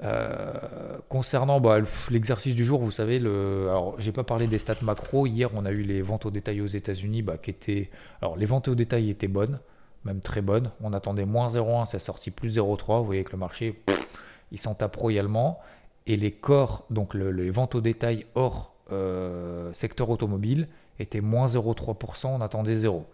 Euh, 0.04 0.98
concernant 1.08 1.60
bah, 1.60 1.78
l'exercice 2.10 2.54
du 2.54 2.64
jour, 2.64 2.80
vous 2.80 2.90
savez, 2.90 3.18
le, 3.18 3.68
alors 3.68 4.00
j'ai 4.00 4.12
pas 4.12 4.24
parlé 4.24 4.46
des 4.46 4.58
stats 4.58 4.76
macro. 4.82 5.26
Hier, 5.26 5.50
on 5.54 5.64
a 5.64 5.70
eu 5.70 5.82
les 5.82 6.02
ventes 6.02 6.26
au 6.26 6.30
détail 6.30 6.60
aux 6.60 6.66
États-Unis, 6.66 7.22
bah, 7.22 7.36
qui 7.36 7.50
étaient, 7.50 7.90
alors 8.20 8.36
les 8.36 8.46
ventes 8.46 8.68
au 8.68 8.74
détail 8.74 9.10
étaient 9.10 9.28
bonnes, 9.28 9.58
même 10.04 10.20
très 10.20 10.40
bonnes. 10.40 10.70
On 10.80 10.92
attendait 10.92 11.24
moins 11.24 11.48
0,1, 11.48 11.86
ça 11.86 11.98
sorti 11.98 12.30
plus 12.30 12.58
0,3. 12.58 13.00
Vous 13.00 13.06
voyez 13.06 13.24
que 13.24 13.32
le 13.32 13.38
marché, 13.38 13.82
il 14.52 14.58
s'en 14.58 14.74
tape 14.74 14.96
royalement. 14.96 15.60
Et 16.06 16.16
les 16.16 16.32
corps, 16.32 16.84
donc 16.90 17.14
les 17.14 17.50
ventes 17.50 17.76
au 17.76 17.80
détail 17.80 18.26
hors 18.34 18.72
secteur 19.72 20.10
automobile, 20.10 20.68
était 20.98 21.20
moins 21.20 21.46
0,3%, 21.46 22.26
on 22.26 22.40
attendait 22.40 22.76
0. 22.76 23.06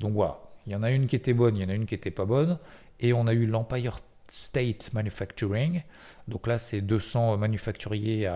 Donc 0.00 0.12
voilà, 0.12 0.38
il 0.66 0.72
y 0.72 0.76
en 0.76 0.82
a 0.82 0.90
une 0.90 1.06
qui 1.06 1.16
était 1.16 1.32
bonne, 1.32 1.56
il 1.56 1.62
y 1.62 1.64
en 1.64 1.68
a 1.68 1.74
une 1.74 1.86
qui 1.86 1.94
n'était 1.94 2.10
pas 2.10 2.24
bonne, 2.24 2.58
et 3.00 3.12
on 3.12 3.26
a 3.26 3.32
eu 3.32 3.46
l'Empire 3.46 3.98
State 4.28 4.92
Manufacturing, 4.92 5.82
donc 6.28 6.46
là 6.46 6.58
c'est 6.58 6.80
200 6.80 7.38
manufacturiers 7.38 8.30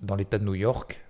dans 0.00 0.14
l'État 0.14 0.38
de 0.38 0.44
New 0.44 0.54
York, 0.54 1.00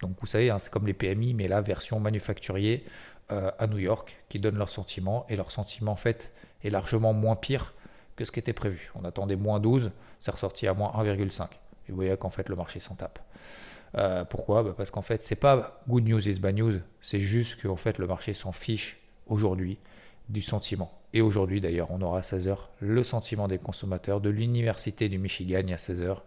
donc 0.00 0.16
vous 0.20 0.26
savez, 0.26 0.50
hein, 0.50 0.58
c'est 0.58 0.70
comme 0.70 0.86
les 0.86 0.94
PMI, 0.94 1.34
mais 1.34 1.48
là 1.48 1.60
version 1.60 2.00
manufacturier 2.00 2.84
euh, 3.30 3.50
à 3.58 3.66
New 3.66 3.78
York, 3.78 4.18
qui 4.28 4.38
donnent 4.38 4.58
leur 4.58 4.70
sentiment, 4.70 5.26
et 5.28 5.36
leur 5.36 5.50
sentiment 5.52 5.92
en 5.92 5.96
fait 5.96 6.32
est 6.64 6.70
largement 6.70 7.12
moins 7.12 7.36
pire 7.36 7.74
que 8.16 8.24
ce 8.24 8.32
qui 8.32 8.40
était 8.40 8.52
prévu. 8.52 8.90
On 8.94 9.04
attendait 9.04 9.36
moins 9.36 9.60
12, 9.60 9.92
c'est 10.20 10.30
ressorti 10.30 10.66
à 10.66 10.74
moins 10.74 10.92
1,5. 10.96 11.44
Et 11.44 11.46
vous 11.88 11.96
voyez 11.96 12.16
qu'en 12.16 12.30
fait 12.30 12.48
le 12.48 12.56
marché 12.56 12.80
s'en 12.80 12.94
tape. 12.94 13.18
Euh, 13.96 14.24
pourquoi 14.24 14.62
bah, 14.62 14.74
Parce 14.76 14.90
qu'en 14.90 15.02
fait, 15.02 15.22
c'est 15.22 15.36
pas 15.36 15.82
good 15.88 16.08
news 16.08 16.28
is 16.28 16.38
bad 16.38 16.56
news, 16.56 16.80
c'est 17.00 17.20
juste 17.20 17.60
qu'en 17.60 17.76
fait, 17.76 17.98
le 17.98 18.06
marché 18.06 18.34
s'en 18.34 18.52
fiche 18.52 19.00
aujourd'hui 19.26 19.78
du 20.28 20.42
sentiment. 20.42 20.92
Et 21.12 21.20
aujourd'hui, 21.20 21.60
d'ailleurs, 21.60 21.90
on 21.90 22.00
aura 22.02 22.18
à 22.18 22.22
16h 22.22 22.56
le 22.80 23.02
sentiment 23.02 23.48
des 23.48 23.58
consommateurs 23.58 24.20
de 24.20 24.30
l'Université 24.30 25.08
du 25.08 25.18
Michigan 25.18 25.66
à 25.72 25.76
16h. 25.76 26.18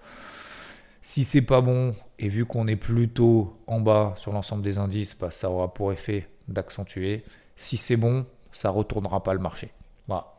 Si 1.02 1.24
c'est 1.24 1.42
pas 1.42 1.62
bon, 1.62 1.96
et 2.20 2.28
vu 2.28 2.46
qu'on 2.46 2.68
est 2.68 2.76
plutôt 2.76 3.58
en 3.68 3.80
bas 3.80 4.14
sur 4.18 4.34
l'ensemble 4.34 4.62
des 4.62 4.78
indices, 4.78 5.18
bah, 5.18 5.32
ça 5.32 5.50
aura 5.50 5.74
pour 5.74 5.94
effet 5.94 6.28
d'accentuer. 6.48 7.24
Si 7.56 7.78
c'est 7.78 7.98
bon, 7.98 8.26
ça 8.52 8.70
retournera 8.70 9.24
pas 9.24 9.34
le 9.34 9.40
marché. 9.40 9.72
Voilà. 10.08 10.34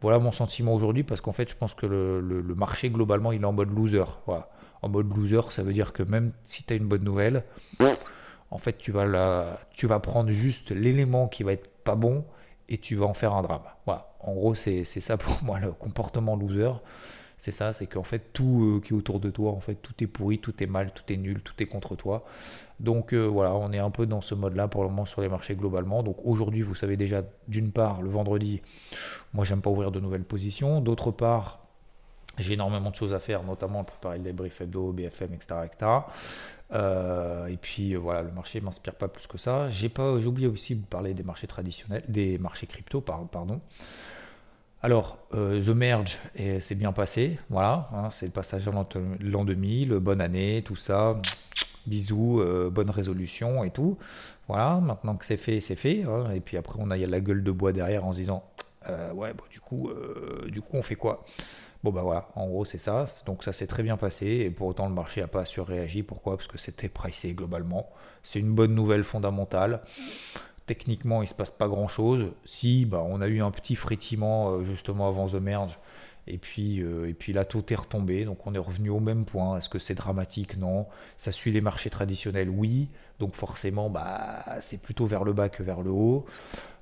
Voilà 0.00 0.18
mon 0.18 0.32
sentiment 0.32 0.74
aujourd'hui, 0.74 1.02
parce 1.02 1.20
qu'en 1.20 1.32
fait, 1.32 1.48
je 1.48 1.56
pense 1.56 1.74
que 1.74 1.86
le, 1.86 2.20
le, 2.20 2.54
marché, 2.54 2.90
globalement, 2.90 3.32
il 3.32 3.42
est 3.42 3.46
en 3.46 3.52
mode 3.52 3.74
loser. 3.74 4.04
Voilà 4.26 4.50
en 4.84 4.88
mode 4.88 5.16
loser, 5.16 5.50
ça 5.50 5.62
veut 5.62 5.72
dire 5.72 5.92
que 5.92 6.02
même 6.02 6.32
si 6.44 6.62
tu 6.62 6.72
as 6.72 6.76
une 6.76 6.86
bonne 6.86 7.04
nouvelle, 7.04 7.44
en 8.50 8.58
fait, 8.58 8.76
tu 8.76 8.92
vas, 8.92 9.06
la, 9.06 9.58
tu 9.72 9.86
vas 9.86 9.98
prendre 9.98 10.30
juste 10.30 10.70
l'élément 10.70 11.26
qui 11.26 11.42
va 11.42 11.52
être 11.52 11.68
pas 11.82 11.94
bon 11.94 12.24
et 12.68 12.78
tu 12.78 12.94
vas 12.94 13.06
en 13.06 13.14
faire 13.14 13.32
un 13.32 13.42
drame. 13.42 13.62
Voilà. 13.86 14.14
En 14.20 14.34
gros, 14.34 14.54
c'est 14.54 14.84
ça 14.84 15.16
pour 15.16 15.42
moi 15.42 15.58
le 15.58 15.72
comportement 15.72 16.36
loser. 16.36 16.70
C'est 17.38 17.50
ça, 17.50 17.72
c'est 17.72 17.86
qu'en 17.86 18.04
fait, 18.04 18.32
tout 18.32 18.76
euh, 18.76 18.80
qui 18.80 18.94
est 18.94 18.96
autour 18.96 19.20
de 19.20 19.28
toi, 19.28 19.50
en 19.50 19.60
fait, 19.60 19.74
tout 19.74 19.92
est 20.00 20.06
pourri, 20.06 20.38
tout 20.38 20.62
est 20.62 20.66
mal, 20.66 20.92
tout 20.94 21.12
est 21.12 21.16
nul, 21.16 21.42
tout 21.42 21.54
est 21.62 21.66
contre 21.66 21.94
toi. 21.94 22.24
Donc 22.80 23.12
euh, 23.12 23.26
voilà, 23.26 23.54
on 23.54 23.70
est 23.72 23.78
un 23.78 23.90
peu 23.90 24.06
dans 24.06 24.22
ce 24.22 24.34
mode-là 24.34 24.66
pour 24.68 24.82
le 24.82 24.88
moment 24.88 25.04
sur 25.04 25.20
les 25.20 25.28
marchés 25.28 25.54
globalement. 25.54 26.02
Donc 26.02 26.16
aujourd'hui, 26.24 26.62
vous 26.62 26.74
savez 26.74 26.96
déjà, 26.96 27.22
d'une 27.48 27.70
part, 27.70 28.00
le 28.00 28.08
vendredi, 28.08 28.62
moi, 29.34 29.44
j'aime 29.44 29.60
pas 29.60 29.68
ouvrir 29.68 29.90
de 29.90 30.00
nouvelles 30.00 30.24
positions. 30.24 30.80
D'autre 30.80 31.10
part, 31.10 31.63
j'ai 32.38 32.54
énormément 32.54 32.90
de 32.90 32.96
choses 32.96 33.14
à 33.14 33.20
faire, 33.20 33.42
notamment 33.42 33.84
préparer 33.84 34.18
le 34.18 34.24
débrief 34.24 34.60
hebdo, 34.60 34.92
BFM, 34.92 35.34
etc. 35.34 35.56
etc. 35.64 35.86
Euh, 36.72 37.46
et 37.46 37.56
puis 37.56 37.94
euh, 37.94 37.98
voilà, 37.98 38.22
le 38.22 38.32
marché 38.32 38.60
ne 38.60 38.64
m'inspire 38.64 38.94
pas 38.94 39.08
plus 39.08 39.26
que 39.26 39.38
ça. 39.38 39.70
J'ai 39.70 39.90
oublié 40.26 40.48
aussi 40.48 40.74
de 40.74 40.80
vous 40.80 40.86
parler 40.86 41.14
des 41.14 41.22
marchés 41.22 41.46
traditionnels, 41.46 42.04
des 42.08 42.38
marchés 42.38 42.66
crypto, 42.66 43.00
pardon. 43.00 43.60
Alors, 44.82 45.18
euh, 45.32 45.64
The 45.64 45.68
Merge 45.68 46.18
c'est 46.60 46.74
bien 46.74 46.92
passé, 46.92 47.38
voilà, 47.48 47.88
hein, 47.94 48.10
c'est 48.10 48.26
le 48.26 48.32
passage 48.32 48.66
de 48.66 49.30
l'an 49.30 49.44
2000, 49.44 49.94
bonne 49.94 50.20
année, 50.20 50.62
tout 50.62 50.76
ça, 50.76 51.20
bisous, 51.86 52.42
bonne 52.70 52.90
résolution 52.90 53.64
et 53.64 53.70
tout. 53.70 53.96
Voilà, 54.46 54.80
maintenant 54.80 55.16
que 55.16 55.24
c'est 55.24 55.38
fait, 55.38 55.62
c'est 55.62 55.76
fait. 55.76 56.02
Hein. 56.02 56.32
et 56.34 56.40
puis 56.40 56.58
après, 56.58 56.78
on 56.78 56.90
a, 56.90 56.98
y 56.98 57.04
a 57.04 57.06
la 57.06 57.20
gueule 57.20 57.42
de 57.42 57.50
bois 57.50 57.72
derrière 57.72 58.04
en 58.04 58.12
se 58.12 58.18
disant, 58.18 58.44
ouais, 59.14 59.32
bon, 59.32 59.44
du 59.50 59.60
coup, 59.60 59.90
du 60.48 60.60
coup, 60.60 60.76
on 60.76 60.82
fait 60.82 60.96
quoi? 60.96 61.24
Bon 61.84 61.92
bah 61.92 62.00
voilà, 62.00 62.28
en 62.34 62.46
gros 62.46 62.64
c'est 62.64 62.78
ça. 62.78 63.04
Donc 63.26 63.44
ça 63.44 63.52
s'est 63.52 63.66
très 63.66 63.82
bien 63.82 63.98
passé 63.98 64.26
et 64.26 64.50
pour 64.50 64.68
autant 64.68 64.88
le 64.88 64.94
marché 64.94 65.20
n'a 65.20 65.28
pas 65.28 65.44
surréagi. 65.44 66.02
Pourquoi? 66.02 66.38
Parce 66.38 66.48
que 66.48 66.56
c'était 66.56 66.88
pricé 66.88 67.34
globalement. 67.34 67.90
C'est 68.22 68.38
une 68.38 68.54
bonne 68.54 68.74
nouvelle 68.74 69.04
fondamentale. 69.04 69.82
Techniquement 70.64 71.20
il 71.20 71.28
se 71.28 71.34
passe 71.34 71.50
pas 71.50 71.68
grand 71.68 71.86
chose. 71.86 72.32
Si 72.46 72.86
bah, 72.86 73.04
on 73.06 73.20
a 73.20 73.28
eu 73.28 73.42
un 73.42 73.50
petit 73.50 73.76
frétiment 73.76 74.48
euh, 74.48 74.64
justement 74.64 75.08
avant 75.08 75.28
The 75.28 75.34
Merge. 75.34 75.78
Et 76.26 76.38
puis, 76.38 76.80
euh, 76.80 77.06
et 77.06 77.12
puis 77.12 77.34
là, 77.34 77.44
tout 77.44 77.70
est 77.70 77.76
retombé. 77.76 78.24
Donc, 78.24 78.46
on 78.46 78.54
est 78.54 78.58
revenu 78.58 78.88
au 78.88 78.98
même 78.98 79.26
point. 79.26 79.58
Est-ce 79.58 79.68
que 79.68 79.78
c'est 79.78 79.94
dramatique? 79.94 80.56
Non. 80.56 80.86
Ça 81.18 81.32
suit 81.32 81.52
les 81.52 81.60
marchés 81.60 81.90
traditionnels? 81.90 82.48
Oui. 82.48 82.88
Donc, 83.18 83.34
forcément, 83.34 83.90
bah, 83.90 84.42
c'est 84.62 84.80
plutôt 84.80 85.04
vers 85.04 85.24
le 85.24 85.34
bas 85.34 85.50
que 85.50 85.62
vers 85.62 85.82
le 85.82 85.90
haut. 85.90 86.24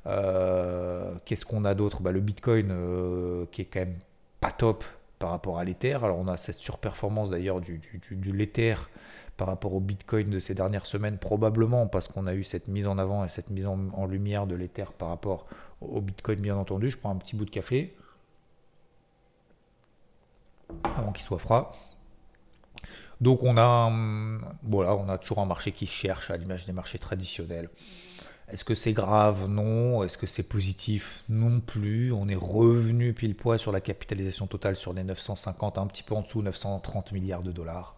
Euh, 0.06 1.12
qu'est-ce 1.24 1.44
qu'on 1.44 1.64
a 1.64 1.74
d'autre? 1.74 2.02
Bah, 2.02 2.12
Le 2.12 2.20
Bitcoin, 2.20 2.68
qui 3.50 3.62
est 3.62 3.64
quand 3.64 3.80
même 3.80 3.96
pas 4.42 4.50
top 4.50 4.84
par 5.18 5.30
rapport 5.30 5.58
à 5.58 5.64
l'Ether. 5.64 5.94
Alors 5.94 6.18
on 6.18 6.28
a 6.28 6.36
cette 6.36 6.56
surperformance 6.56 7.30
d'ailleurs 7.30 7.60
du, 7.60 7.80
du, 8.10 8.32
l'Ether 8.32 8.74
par 9.38 9.46
rapport 9.46 9.72
au 9.72 9.80
Bitcoin 9.80 10.28
de 10.28 10.40
ces 10.40 10.52
dernières 10.52 10.84
semaines, 10.84 11.16
probablement 11.16 11.86
parce 11.86 12.08
qu'on 12.08 12.26
a 12.26 12.34
eu 12.34 12.44
cette 12.44 12.68
mise 12.68 12.86
en 12.86 12.98
avant 12.98 13.24
et 13.24 13.30
cette 13.30 13.48
mise 13.48 13.66
en, 13.66 14.06
lumière 14.06 14.46
de 14.46 14.54
l'Ether 14.54 14.86
par 14.98 15.08
rapport 15.08 15.46
au 15.80 16.00
Bitcoin, 16.00 16.40
bien 16.40 16.56
entendu. 16.56 16.90
Je 16.90 16.98
prends 16.98 17.10
un 17.10 17.16
petit 17.16 17.36
bout 17.36 17.46
de 17.46 17.50
café 17.50 17.96
avant 20.96 21.12
qu'il 21.12 21.24
soit 21.24 21.38
froid. 21.38 21.72
Donc 23.20 23.44
on 23.44 23.56
a, 23.56 23.90
voilà, 24.64 24.96
on 24.96 25.08
a 25.08 25.18
toujours 25.18 25.38
un 25.38 25.46
marché 25.46 25.70
qui 25.70 25.86
cherche 25.86 26.30
à 26.30 26.36
l'image 26.36 26.66
des 26.66 26.72
marchés 26.72 26.98
traditionnels. 26.98 27.70
Est-ce 28.52 28.64
que 28.64 28.74
c'est 28.74 28.92
grave? 28.92 29.48
Non. 29.48 30.02
Est-ce 30.02 30.18
que 30.18 30.26
c'est 30.26 30.42
positif? 30.42 31.24
Non 31.30 31.60
plus. 31.60 32.12
On 32.12 32.28
est 32.28 32.34
revenu 32.34 33.14
pile 33.14 33.34
poids 33.34 33.56
sur 33.56 33.72
la 33.72 33.80
capitalisation 33.80 34.46
totale 34.46 34.76
sur 34.76 34.92
les 34.92 35.04
950, 35.04 35.78
un 35.78 35.86
petit 35.86 36.02
peu 36.02 36.14
en 36.14 36.20
dessous, 36.20 36.42
930 36.42 37.12
milliards 37.12 37.42
de 37.42 37.50
dollars. 37.50 37.96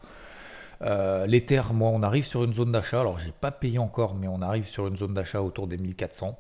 Euh, 0.83 1.27
L'Ether, 1.27 1.63
moi, 1.73 1.91
on 1.91 2.05
arrive 2.05 2.25
sur 2.25 2.45
une 2.45 2.55
zone 2.55 2.71
d'achat. 2.71 3.01
Alors, 3.01 3.19
j'ai 3.19 3.33
pas 3.33 3.51
payé 3.51 3.81
encore, 3.81 4.15
mais 4.15 4.29
on 4.29 4.43
arrive 4.43 4.69
sur 4.69 4.87
une 4.87 4.97
zone 4.97 5.13
d'achat 5.13 5.43
autour 5.43 5.67
des 5.67 5.77
1400. 5.77 6.39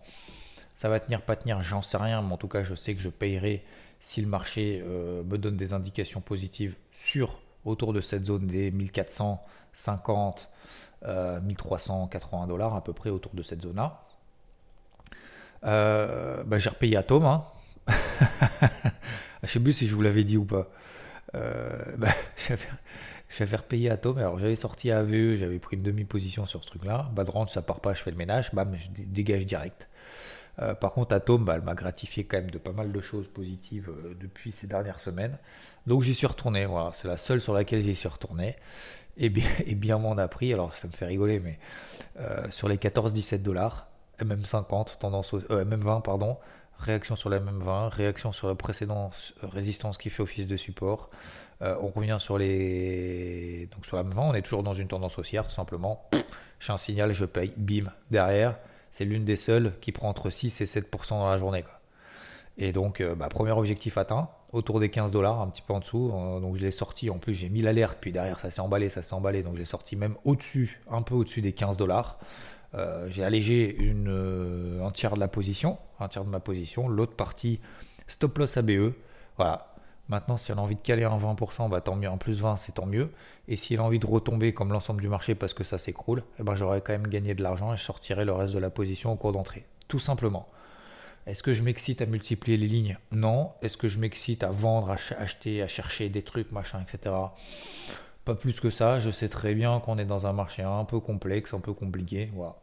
Ça 0.77 0.89
va 0.89 1.01
tenir, 1.01 1.23
pas 1.23 1.35
tenir, 1.35 1.65
j'en 1.65 1.83
sais 1.83 1.97
rien, 1.97 2.23
mais 2.23 2.35
en 2.35 2.37
tout 2.37 2.47
cas, 2.47 2.63
je 2.63 2.77
sais 2.77 2.95
que 2.95 3.01
je 3.01 3.09
payerai 3.09 3.65
si 3.99 4.21
le 4.21 4.29
marché 4.29 4.81
euh, 4.87 5.25
me 5.25 5.39
donne 5.39 5.57
des 5.57 5.73
indications 5.73 6.21
positives 6.21 6.77
sur 6.93 7.41
autour 7.65 7.93
de 7.93 8.01
cette 8.01 8.27
zone 8.27 8.47
des 8.47 8.71
1450, 8.71 10.49
1380 11.03 12.47
dollars, 12.47 12.77
à 12.77 12.85
peu 12.85 12.93
près 12.93 13.11
autour 13.11 13.35
de 13.35 13.43
cette 13.43 13.63
zone-là. 13.63 14.04
Euh, 15.65 16.43
bah, 16.45 16.59
j'ai 16.59 16.69
repayé 16.69 16.97
Atom. 16.97 17.25
Hein. 17.25 17.45
je 19.43 19.49
sais 19.49 19.61
plus 19.61 19.73
si 19.73 19.87
je 19.87 19.95
vous 19.95 20.03
l'avais 20.03 20.25
dit 20.25 20.37
ou 20.37 20.45
pas. 20.45 20.69
Euh, 21.35 21.71
bah, 21.97 22.09
j'avais 23.37 23.57
repayé 23.57 23.91
Atom. 23.91 24.19
Alors 24.19 24.39
j'avais 24.39 24.57
sorti 24.57 24.91
AVE, 24.91 25.37
j'avais 25.37 25.59
pris 25.59 25.77
une 25.77 25.83
demi-position 25.83 26.47
sur 26.47 26.63
ce 26.63 26.69
truc-là. 26.69 27.11
Badrange, 27.15 27.51
ça 27.51 27.63
part 27.63 27.81
pas, 27.81 27.95
je 27.95 28.03
fais 28.03 28.11
le 28.11 28.17
ménage. 28.17 28.53
Bam, 28.53 28.75
je 28.77 28.89
dégage 28.91 29.47
direct. 29.47 29.89
Euh, 30.61 30.75
par 30.75 30.93
contre, 30.93 31.15
Atom, 31.15 31.45
bah, 31.45 31.55
elle 31.57 31.63
m'a 31.63 31.75
gratifié 31.75 32.25
quand 32.25 32.37
même 32.37 32.51
de 32.51 32.59
pas 32.59 32.73
mal 32.73 32.93
de 32.93 33.01
choses 33.01 33.27
positives 33.27 33.91
euh, 33.91 34.15
depuis 34.21 34.53
ces 34.53 34.69
dernières 34.69 35.01
semaines. 35.01 35.37
Donc 35.87 36.03
j'y 36.03 36.15
suis 36.15 36.27
retourné. 36.27 36.67
Voilà, 36.67 36.93
c'est 36.95 37.09
la 37.09 37.17
seule 37.17 37.41
sur 37.41 37.55
laquelle 37.55 37.83
j'y 37.83 37.95
suis 37.95 38.09
retourné. 38.09 38.57
Et 39.17 39.31
bien, 39.31 39.49
et 39.67 39.75
bien 39.75 39.99
m'en 39.99 40.17
a 40.17 40.29
pris. 40.29 40.53
Alors 40.53 40.75
ça 40.75 40.87
me 40.87 40.93
fait 40.93 41.07
rigoler, 41.07 41.41
mais 41.41 41.59
sur 42.51 42.69
les 42.69 42.77
14-17 42.77 43.43
dollars, 43.43 43.89
MM50, 44.21 44.99
tendance 44.99 45.33
MM20, 45.35 46.03
pardon. 46.03 46.37
Réaction 46.79 47.15
sur 47.17 47.31
la 47.31 47.39
MM20, 47.39 47.89
réaction 47.89 48.33
sur 48.33 48.49
la 48.49 48.55
précédente 48.55 49.35
résistance 49.43 49.97
qui 49.97 50.11
fait 50.11 50.23
office 50.23 50.47
de 50.47 50.57
support. 50.57 51.11
on 51.61 51.89
revient 51.89 52.17
sur 52.19 52.37
les. 52.37 53.69
Donc 53.73 53.87
sur 53.87 53.97
la 53.97 54.03
MM20, 54.03 54.19
on 54.19 54.35
est 54.35 54.43
toujours 54.43 54.65
dans 54.65 54.75
une 54.75 54.89
tendance 54.89 55.19
haussière, 55.19 55.45
tout 55.45 55.55
simplement. 55.55 56.09
J'ai 56.59 56.73
un 56.73 56.79
signal, 56.79 57.13
je 57.13 57.25
paye, 57.25 57.53
bim, 57.57 57.93
derrière 58.11 58.57
c'est 58.95 59.05
l'une 59.05 59.25
des 59.25 59.35
seules 59.35 59.73
qui 59.81 59.91
prend 59.91 60.09
entre 60.09 60.31
6 60.31 60.61
et 60.61 60.67
7% 60.67 61.09
dans 61.11 61.29
la 61.29 61.37
journée. 61.37 61.65
Et 62.59 62.71
donc, 62.71 63.01
euh, 63.01 63.17
bah, 63.17 63.29
premier 63.29 63.51
objectif 63.51 63.99
atteint, 63.99 64.29
autour 64.53 64.79
des 64.79 64.89
15 64.89 65.11
dollars, 65.11 65.41
un 65.41 65.49
petit 65.49 65.63
peu 65.63 65.73
en 65.73 65.81
dessous. 65.81 66.13
Euh, 66.15 66.39
donc, 66.39 66.55
je 66.55 66.61
l'ai 66.61 66.71
sorti. 66.71 67.11
En 67.11 67.19
plus, 67.19 67.35
j'ai 67.35 67.49
mis 67.49 67.61
l'alerte, 67.61 67.99
puis 68.01 68.13
derrière, 68.13 68.39
ça 68.39 68.53
s'est 68.53 68.61
emballé, 68.61 68.91
ça 68.91 69.03
s'est 69.03 69.15
emballé. 69.15 69.43
Donc, 69.43 69.57
j'ai 69.57 69.65
sorti 69.65 69.97
même 69.97 70.15
au-dessus, 70.25 70.81
un 70.89 71.03
peu 71.03 71.17
au-dessus 71.17 71.41
des 71.41 71.53
15 71.53 71.77
dollars. 71.77 72.21
Euh, 72.75 73.07
j'ai 73.09 73.25
allégé 73.25 73.75
une, 73.77 74.81
un 74.85 74.91
tiers 74.91 75.15
de 75.15 75.21
la 75.21 75.29
position, 75.29 75.79
un 76.01 76.09
tiers 76.09 76.25
de 76.25 76.31
ma 76.31 76.41
position. 76.41 76.89
L'autre 76.89 77.15
partie, 77.15 77.61
stop 78.09 78.39
loss 78.39 78.57
ABE. 78.57 78.93
Voilà, 79.37 79.75
Maintenant, 80.09 80.37
si 80.37 80.53
elle 80.53 80.59
a 80.59 80.61
envie 80.61 80.75
de 80.75 80.81
caler 80.81 81.05
un 81.05 81.17
20%, 81.17 81.71
bah, 81.71 81.81
tant 81.81 81.97
mieux, 81.97 82.11
en 82.11 82.19
plus 82.19 82.41
20, 82.41 82.59
c'est 82.59 82.73
tant 82.73 82.85
mieux. 82.85 83.11
Et 83.49 83.57
si 83.57 83.75
elle 83.75 83.81
a 83.81 83.85
envie 83.85 83.99
de 83.99 84.07
retomber 84.07 84.53
comme 84.53 84.71
l'ensemble 84.71 85.01
du 85.01 85.09
marché 85.09 85.35
parce 85.35 85.55
que 85.55 85.65
ça 85.65 85.79
s'écroule, 85.79 86.25
eh 86.39 86.43
ben, 86.43 86.55
j'aurais 86.55 86.83
quand 86.83 86.93
même 86.93 87.07
gagné 87.07 87.35
de 87.35 87.43
l'argent 87.43 87.73
et 87.73 87.79
je 87.79 87.83
sortirai 87.83 88.25
le 88.25 88.33
reste 88.33 88.53
de 88.53 88.59
la 88.59 88.71
position 88.71 89.13
au 89.13 89.17
cours 89.17 89.33
d'entrée. 89.33 89.65
Tout 89.89 89.99
simplement. 89.99 90.49
Est-ce 91.27 91.43
que 91.43 91.55
je 91.55 91.63
m'excite 91.63 92.03
à 92.03 92.07
multiplier 92.07 92.59
les 92.59 92.67
lignes? 92.67 92.99
Non. 93.13 93.53
Est-ce 93.63 93.79
que 93.79 93.89
je 93.89 93.99
m'excite 93.99 94.45
à 94.45 94.51
vendre, 94.51 94.91
à 94.91 94.97
acheter, 95.19 95.63
à 95.63 95.69
chercher 95.69 96.11
des 96.11 96.21
trucs, 96.21 96.53
machin, 96.53 96.83
etc. 96.83 97.15
Pas 98.25 98.35
plus 98.35 98.61
que 98.61 98.71
ça. 98.71 99.01
Je 99.01 99.11
sais 99.11 99.29
très 99.29 99.55
bien 99.55 99.81
qu'on 99.81 99.99
est 99.99 100.05
dans 100.05 100.27
un 100.27 100.33
marché 100.33 100.63
un 100.63 100.85
peu 100.85 101.01
complexe, 101.01 101.53
un 101.55 101.61
peu 101.61 101.73
compliqué. 101.73 102.31
Voilà. 102.35 102.57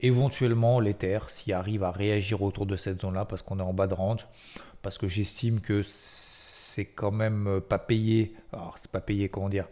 Éventuellement, 0.00 0.80
l'Ether, 0.80 1.18
s'il 1.28 1.52
arrive 1.52 1.82
à 1.82 1.90
réagir 1.90 2.42
autour 2.42 2.66
de 2.66 2.76
cette 2.76 3.02
zone-là, 3.02 3.24
parce 3.24 3.42
qu'on 3.42 3.58
est 3.58 3.62
en 3.62 3.74
bas 3.74 3.86
de 3.86 3.94
range, 3.94 4.26
parce 4.82 4.96
que 4.96 5.08
j'estime 5.08 5.60
que 5.60 5.82
c'est 5.82 6.86
quand 6.86 7.10
même 7.10 7.60
pas 7.68 7.78
payé. 7.78 8.34
Alors, 8.52 8.78
c'est 8.78 8.90
pas 8.90 9.00
payé, 9.00 9.28
comment 9.28 9.48
dire 9.48 9.66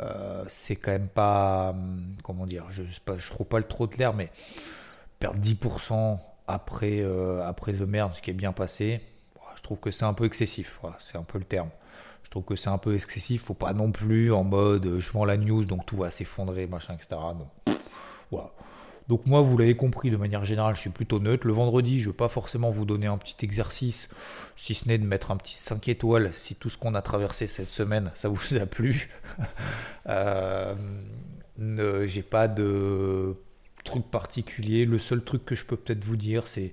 euh, 0.00 0.44
C'est 0.48 0.76
quand 0.76 0.92
même 0.92 1.08
pas. 1.08 1.70
Hum, 1.70 2.14
comment 2.22 2.46
dire 2.46 2.64
Je 2.70 2.82
ne 2.82 3.18
trouve 3.18 3.46
pas 3.46 3.58
le 3.58 3.64
trop 3.64 3.86
clair, 3.86 4.14
mais 4.14 4.30
perdre 5.18 5.40
10% 5.40 6.18
après, 6.46 7.00
euh, 7.00 7.46
après 7.46 7.74
ce 7.74 8.22
qui 8.22 8.30
est 8.30 8.34
bien 8.34 8.52
passé, 8.52 9.00
je 9.56 9.62
trouve 9.62 9.78
que 9.78 9.90
c'est 9.90 10.04
un 10.04 10.12
peu 10.12 10.24
excessif. 10.24 10.78
c'est 11.00 11.18
un 11.18 11.22
peu 11.22 11.38
le 11.38 11.44
terme. 11.44 11.70
Je 12.26 12.30
trouve 12.30 12.42
que 12.42 12.56
c'est 12.56 12.70
un 12.70 12.78
peu 12.78 12.96
excessif. 12.96 13.44
Faut 13.44 13.54
pas 13.54 13.72
non 13.72 13.92
plus 13.92 14.32
en 14.32 14.42
mode 14.42 14.98
je 14.98 15.12
vends 15.12 15.24
la 15.24 15.36
news, 15.36 15.64
donc 15.64 15.86
tout 15.86 15.96
va 15.96 16.10
s'effondrer, 16.10 16.66
machin, 16.66 16.94
etc. 16.94 17.20
Voilà. 18.32 18.50
Donc 19.06 19.26
moi, 19.26 19.42
vous 19.42 19.56
l'avez 19.56 19.76
compris, 19.76 20.10
de 20.10 20.16
manière 20.16 20.44
générale, 20.44 20.74
je 20.74 20.80
suis 20.80 20.90
plutôt 20.90 21.20
neutre. 21.20 21.46
Le 21.46 21.52
vendredi, 21.52 22.00
je 22.00 22.08
ne 22.08 22.12
vais 22.12 22.16
pas 22.16 22.28
forcément 22.28 22.72
vous 22.72 22.84
donner 22.84 23.06
un 23.06 23.16
petit 23.16 23.36
exercice, 23.44 24.08
si 24.56 24.74
ce 24.74 24.88
n'est 24.88 24.98
de 24.98 25.06
mettre 25.06 25.30
un 25.30 25.36
petit 25.36 25.54
5 25.54 25.86
étoiles, 25.86 26.30
si 26.34 26.56
tout 26.56 26.68
ce 26.68 26.76
qu'on 26.76 26.94
a 26.94 27.02
traversé 27.02 27.46
cette 27.46 27.70
semaine, 27.70 28.10
ça 28.14 28.28
vous 28.28 28.56
a 28.60 28.66
plu. 28.66 29.08
euh, 30.08 30.74
J'ai 32.08 32.22
pas 32.22 32.48
de 32.48 33.34
truc 33.84 34.10
particulier. 34.10 34.84
Le 34.84 34.98
seul 34.98 35.22
truc 35.22 35.44
que 35.44 35.54
je 35.54 35.64
peux 35.64 35.76
peut-être 35.76 36.02
vous 36.02 36.16
dire, 36.16 36.48
c'est... 36.48 36.72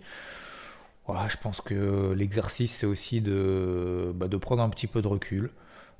Je 1.07 1.37
pense 1.41 1.61
que 1.61 2.13
l'exercice, 2.13 2.77
c'est 2.77 2.85
aussi 2.85 3.21
de, 3.21 4.11
bah, 4.15 4.27
de 4.27 4.37
prendre 4.37 4.63
un 4.63 4.69
petit 4.69 4.87
peu 4.87 5.01
de 5.01 5.07
recul. 5.07 5.51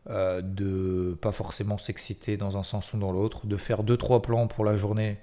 Euh, 0.10 0.42
de 0.42 1.18
pas 1.22 1.32
forcément 1.32 1.78
s'exciter 1.78 2.36
dans 2.36 2.58
un 2.58 2.66
sens 2.66 2.92
ou 2.92 3.00
dans 3.00 3.14
l'autre, 3.14 3.48
de 3.48 3.56
faire 3.56 3.86
2-3 3.86 4.20
plans 4.20 4.48
pour 4.48 4.66
la 4.66 4.76
journée 4.76 5.18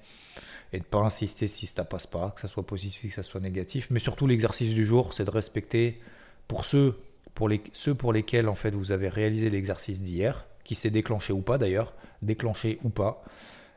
et 0.72 0.78
de 0.78 0.84
pas 0.84 1.00
insister 1.00 1.48
si 1.48 1.66
ça 1.66 1.84
passe 1.84 2.06
pas, 2.06 2.30
que 2.30 2.40
ça 2.40 2.48
soit 2.48 2.66
positif, 2.66 3.10
que 3.10 3.14
ça 3.14 3.22
soit 3.22 3.42
négatif. 3.42 3.88
Mais 3.90 3.98
surtout 3.98 4.26
l'exercice 4.26 4.72
du 4.72 4.86
jour, 4.86 5.12
c'est 5.12 5.26
de 5.26 5.30
respecter 5.30 6.00
pour 6.48 6.64
ceux 6.64 6.98
pour, 7.34 7.48
les, 7.50 7.62
ceux 7.74 7.94
pour 7.94 8.14
lesquels 8.14 8.48
en 8.48 8.54
fait 8.54 8.70
vous 8.70 8.90
avez 8.90 9.10
réalisé 9.10 9.50
l'exercice 9.50 10.00
d'hier, 10.00 10.46
qui 10.64 10.74
s'est 10.74 10.90
déclenché 10.90 11.34
ou 11.34 11.42
pas 11.42 11.58
d'ailleurs, 11.58 11.92
déclenché 12.22 12.78
ou 12.82 12.88
pas, 12.88 13.22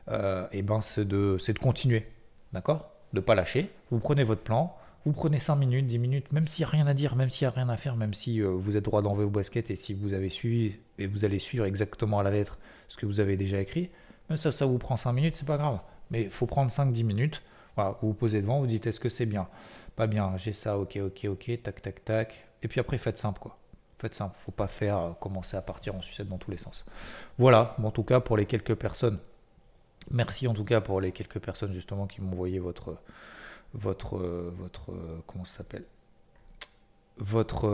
euh, 0.08 0.46
et 0.52 0.62
ben 0.62 0.80
c'est 0.80 1.06
de, 1.06 1.36
de 1.36 1.58
continuer, 1.58 2.06
d'accord? 2.54 2.90
De 3.12 3.20
pas 3.20 3.34
lâcher. 3.34 3.70
Vous 3.90 3.98
prenez 3.98 4.24
votre 4.24 4.42
plan, 4.42 4.74
vous 5.04 5.12
prenez 5.12 5.38
5 5.38 5.56
minutes, 5.56 5.86
10 5.86 5.98
minutes, 5.98 6.32
même 6.32 6.48
s'il 6.48 6.64
n'y 6.64 6.68
a 6.68 6.70
rien 6.70 6.86
à 6.86 6.94
dire, 6.94 7.14
même 7.14 7.28
s'il 7.28 7.46
n'y 7.46 7.52
a 7.52 7.54
rien 7.54 7.68
à 7.68 7.76
faire, 7.76 7.96
même 7.96 8.14
si 8.14 8.40
euh, 8.40 8.48
vous 8.48 8.76
êtes 8.76 8.84
droit 8.84 9.02
dans 9.02 9.14
vos 9.14 9.28
baskets 9.28 9.70
et 9.70 9.76
si 9.76 9.92
vous 9.92 10.14
avez 10.14 10.30
suivi 10.30 10.76
et 10.98 11.06
vous 11.06 11.24
allez 11.24 11.38
suivre 11.38 11.66
exactement 11.66 12.20
à 12.20 12.22
la 12.22 12.30
lettre 12.30 12.58
ce 12.88 12.96
que 12.96 13.04
vous 13.04 13.20
avez 13.20 13.36
déjà 13.36 13.60
écrit, 13.60 13.90
même 14.30 14.38
ça, 14.38 14.50
ça 14.50 14.64
vous 14.64 14.78
prend 14.78 14.96
5 14.96 15.12
minutes, 15.12 15.36
c'est 15.36 15.46
pas 15.46 15.58
grave. 15.58 15.78
Mais 16.10 16.22
il 16.22 16.30
faut 16.30 16.46
prendre 16.46 16.70
5-10 16.70 17.04
minutes. 17.04 17.42
Voilà, 17.76 17.98
vous 18.00 18.08
vous 18.08 18.14
posez 18.14 18.40
devant, 18.40 18.60
vous 18.60 18.66
dites 18.66 18.86
est-ce 18.86 19.00
que 19.00 19.08
c'est 19.08 19.26
bien? 19.26 19.48
Pas 19.96 20.06
bien, 20.06 20.36
j'ai 20.36 20.52
ça, 20.52 20.78
ok, 20.78 20.98
ok, 21.04 21.26
ok, 21.28 21.62
tac, 21.62 21.82
tac, 21.82 22.04
tac. 22.04 22.48
Et 22.62 22.68
puis 22.68 22.80
après, 22.80 22.98
faites 22.98 23.18
simple, 23.18 23.40
quoi. 23.40 23.58
Faites 23.98 24.14
simple, 24.14 24.36
faut 24.44 24.52
pas 24.52 24.68
faire 24.68 24.98
euh, 24.98 25.10
commencer 25.20 25.56
à 25.56 25.62
partir 25.62 25.94
en 25.94 26.00
sucette 26.00 26.28
dans 26.28 26.38
tous 26.38 26.50
les 26.50 26.58
sens. 26.58 26.84
Voilà, 27.38 27.76
en 27.82 27.90
tout 27.90 28.02
cas, 28.04 28.20
pour 28.20 28.36
les 28.36 28.46
quelques 28.46 28.74
personnes, 28.74 29.18
merci 30.10 30.46
en 30.46 30.54
tout 30.54 30.64
cas 30.64 30.80
pour 30.80 31.00
les 31.00 31.12
quelques 31.12 31.38
personnes 31.38 31.72
justement 31.72 32.06
qui 32.06 32.20
m'ont 32.20 32.32
envoyé 32.32 32.58
votre, 32.58 32.98
votre, 33.74 34.16
votre, 34.16 34.92
comment 35.26 35.44
ça 35.44 35.58
s'appelle? 35.58 35.84
Votre, 37.18 37.68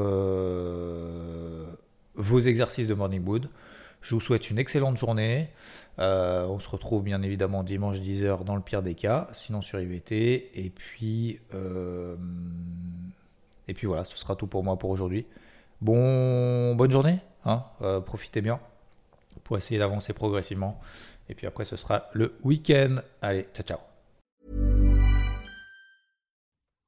vos 2.14 2.40
exercices 2.40 2.88
de 2.88 2.94
morning 2.94 3.24
wood. 3.26 3.48
Je 4.02 4.14
vous 4.14 4.20
souhaite 4.20 4.50
une 4.50 4.58
excellente 4.58 4.96
journée. 4.96 5.48
Euh, 5.98 6.46
on 6.46 6.58
se 6.58 6.68
retrouve 6.68 7.02
bien 7.02 7.22
évidemment 7.22 7.62
dimanche 7.62 7.98
10h 7.98 8.44
dans 8.44 8.56
le 8.56 8.62
pire 8.62 8.82
des 8.82 8.94
cas, 8.94 9.28
sinon 9.34 9.60
sur 9.60 9.80
IVT. 9.80 10.50
Et 10.54 10.70
puis, 10.70 11.40
euh, 11.54 12.16
et 13.68 13.74
puis 13.74 13.86
voilà, 13.86 14.04
ce 14.04 14.16
sera 14.16 14.36
tout 14.36 14.46
pour 14.46 14.64
moi 14.64 14.78
pour 14.78 14.90
aujourd'hui. 14.90 15.26
Bon, 15.80 16.74
bonne 16.74 16.90
journée, 16.90 17.18
hein, 17.44 17.64
euh, 17.82 18.00
profitez 18.00 18.40
bien 18.40 18.60
pour 19.44 19.58
essayer 19.58 19.78
d'avancer 19.78 20.12
progressivement. 20.12 20.80
Et 21.28 21.34
puis 21.34 21.46
après, 21.46 21.64
ce 21.64 21.76
sera 21.76 22.04
le 22.12 22.34
week-end. 22.42 22.96
Allez, 23.22 23.46
ciao, 23.54 23.64
ciao. 23.64 23.89